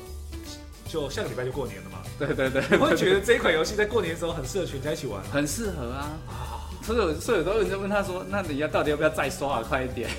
[0.91, 6.17] 就下个礼拜就过年了嘛，对对对，我会觉得这一款游戏在过年的时候很适合全家一起玩，很适合啊。
[6.93, 9.63] 啊，所以所以有时候人问他说，那你要到底要不要再刷啊？
[9.67, 10.09] 快一点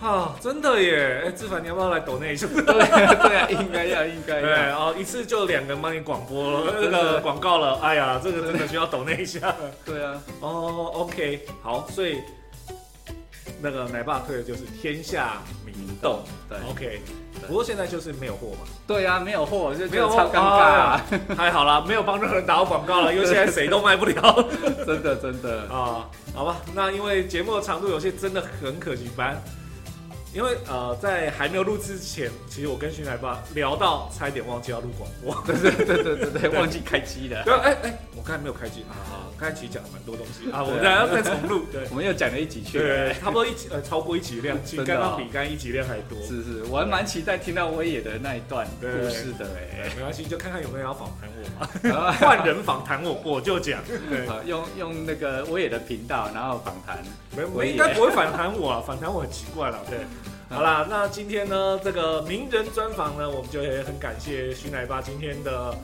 [0.00, 0.34] 啊！
[0.40, 2.46] 真的耶，哎，志凡你要不要来抖那一下？
[2.52, 4.42] 对对啊，应该要应该要。
[4.42, 7.78] 对哦，一次就两个人帮你广播了这个广告了。
[7.82, 9.54] 哎呀，这个真的需要抖那一下。
[9.84, 12.18] 对啊，哦，OK，好，所以
[13.64, 17.00] 那个奶爸推的就是天下名洞，对，OK。
[17.48, 18.58] 不过现在就是没有货嘛。
[18.86, 21.00] 对呀，没有货，就没有超尴尬。
[21.34, 24.48] 太好了，没有帮任何人打过广告了，因为现在谁都卖不了。
[24.84, 29.42] 真的真的啊，好吧，那因为节目的长度有些真的很可惜，班。
[30.34, 35.42] 因为呃，在还没有录之前，其实我跟徐奶爸聊到，差一点忘记要录广播。
[35.46, 37.44] 对对对对对对，忘记开机了。
[37.44, 56.98] 对，哎哎，我刚才没有开机啊，刚才其实讲了蛮多东西啊，我们要再重录， 对，我们又讲了一集去，对， 差不多一集呃超过一集量，刚刚比刚一集量还多，是是，我还蛮期待听到威野的那一段故事的哎，没关系，就看看有没有要访谈我嘛， 换人访谈我我就讲，对，用用那个威野的频道，然后访谈，
[57.36, 59.98] 没，应该不会反弹我啊，反弹我很奇怪了，对。
[60.50, 65.74] 好啦，那今天呢，这个名人专访呢，我们就也很感谢徐奶爸今天的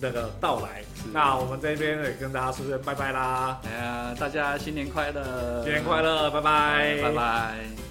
[0.00, 0.82] 那个到来。
[1.12, 3.60] 那我们这边也跟大家说声拜拜啦！
[3.64, 5.62] 哎呀，大家新年快乐！
[5.62, 7.02] 新年快乐，拜拜！
[7.02, 7.85] 拜拜。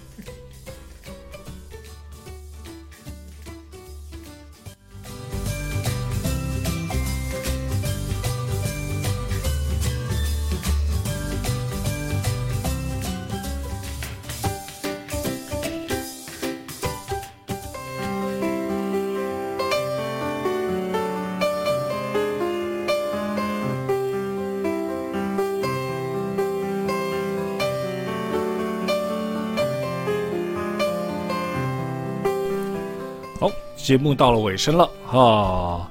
[33.86, 35.88] 节目到了尾声了哈，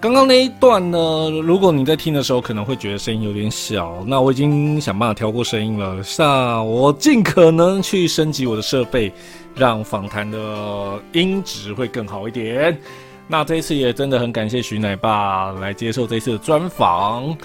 [0.00, 9.12] 刚刚那一段呢，如果你在听的时候可能会觉得声音有点小，那我已经想办法调过声音了，那我尽可能去升级我的设备，
[9.56, 12.78] 让访谈的音质会更好一点。
[13.26, 17.36] 那这一次也真的很感谢徐奶爸来接受这次的专访。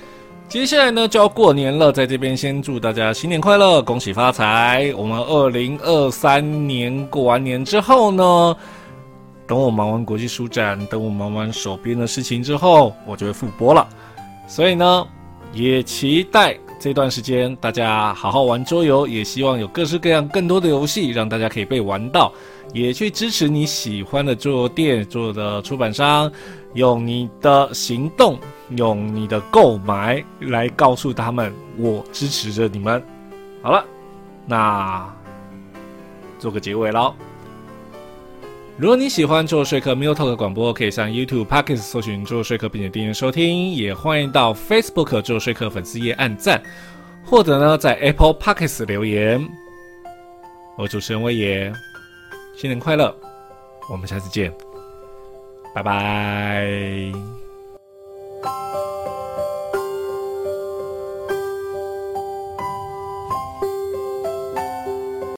[0.47, 4.93] 接下来呢就要过年了，在这边先祝大家新年快乐，恭喜发财。
[4.95, 8.55] 我们二零二三年过完年之后呢？
[9.47, 13.87] 等我忙完国际书展，等我忙完手边的事情之后，我就会复播了。
[14.47, 15.07] 所以呢，
[15.53, 22.31] 也期待这段时间大家好好玩桌游，也希望有各式各样更多的游戏让大家可以被玩到，
[22.73, 26.31] 也去支持你喜欢的桌游店、桌游的出版商，
[26.73, 28.39] 用你的行动，
[28.71, 33.03] 用你的购买来告诉他们，我支持着你们。
[33.61, 33.85] 好了，
[34.47, 35.07] 那
[36.39, 37.13] 做个结尾喽。
[38.77, 43.71] 如果你喜欢做说客 m i l t a l k 广播，可以上 YouTube、Pockets 搜寻做说客，并且订阅收听。
[43.71, 46.61] 也欢迎到 Facebook 做说客粉丝页按赞，
[47.23, 49.47] 或者呢在 Apple Pockets 留言。
[50.77, 51.71] 我主持人威爷，
[52.57, 53.15] 新年快乐！
[53.89, 54.51] 我们下次见，
[55.73, 57.44] 拜拜。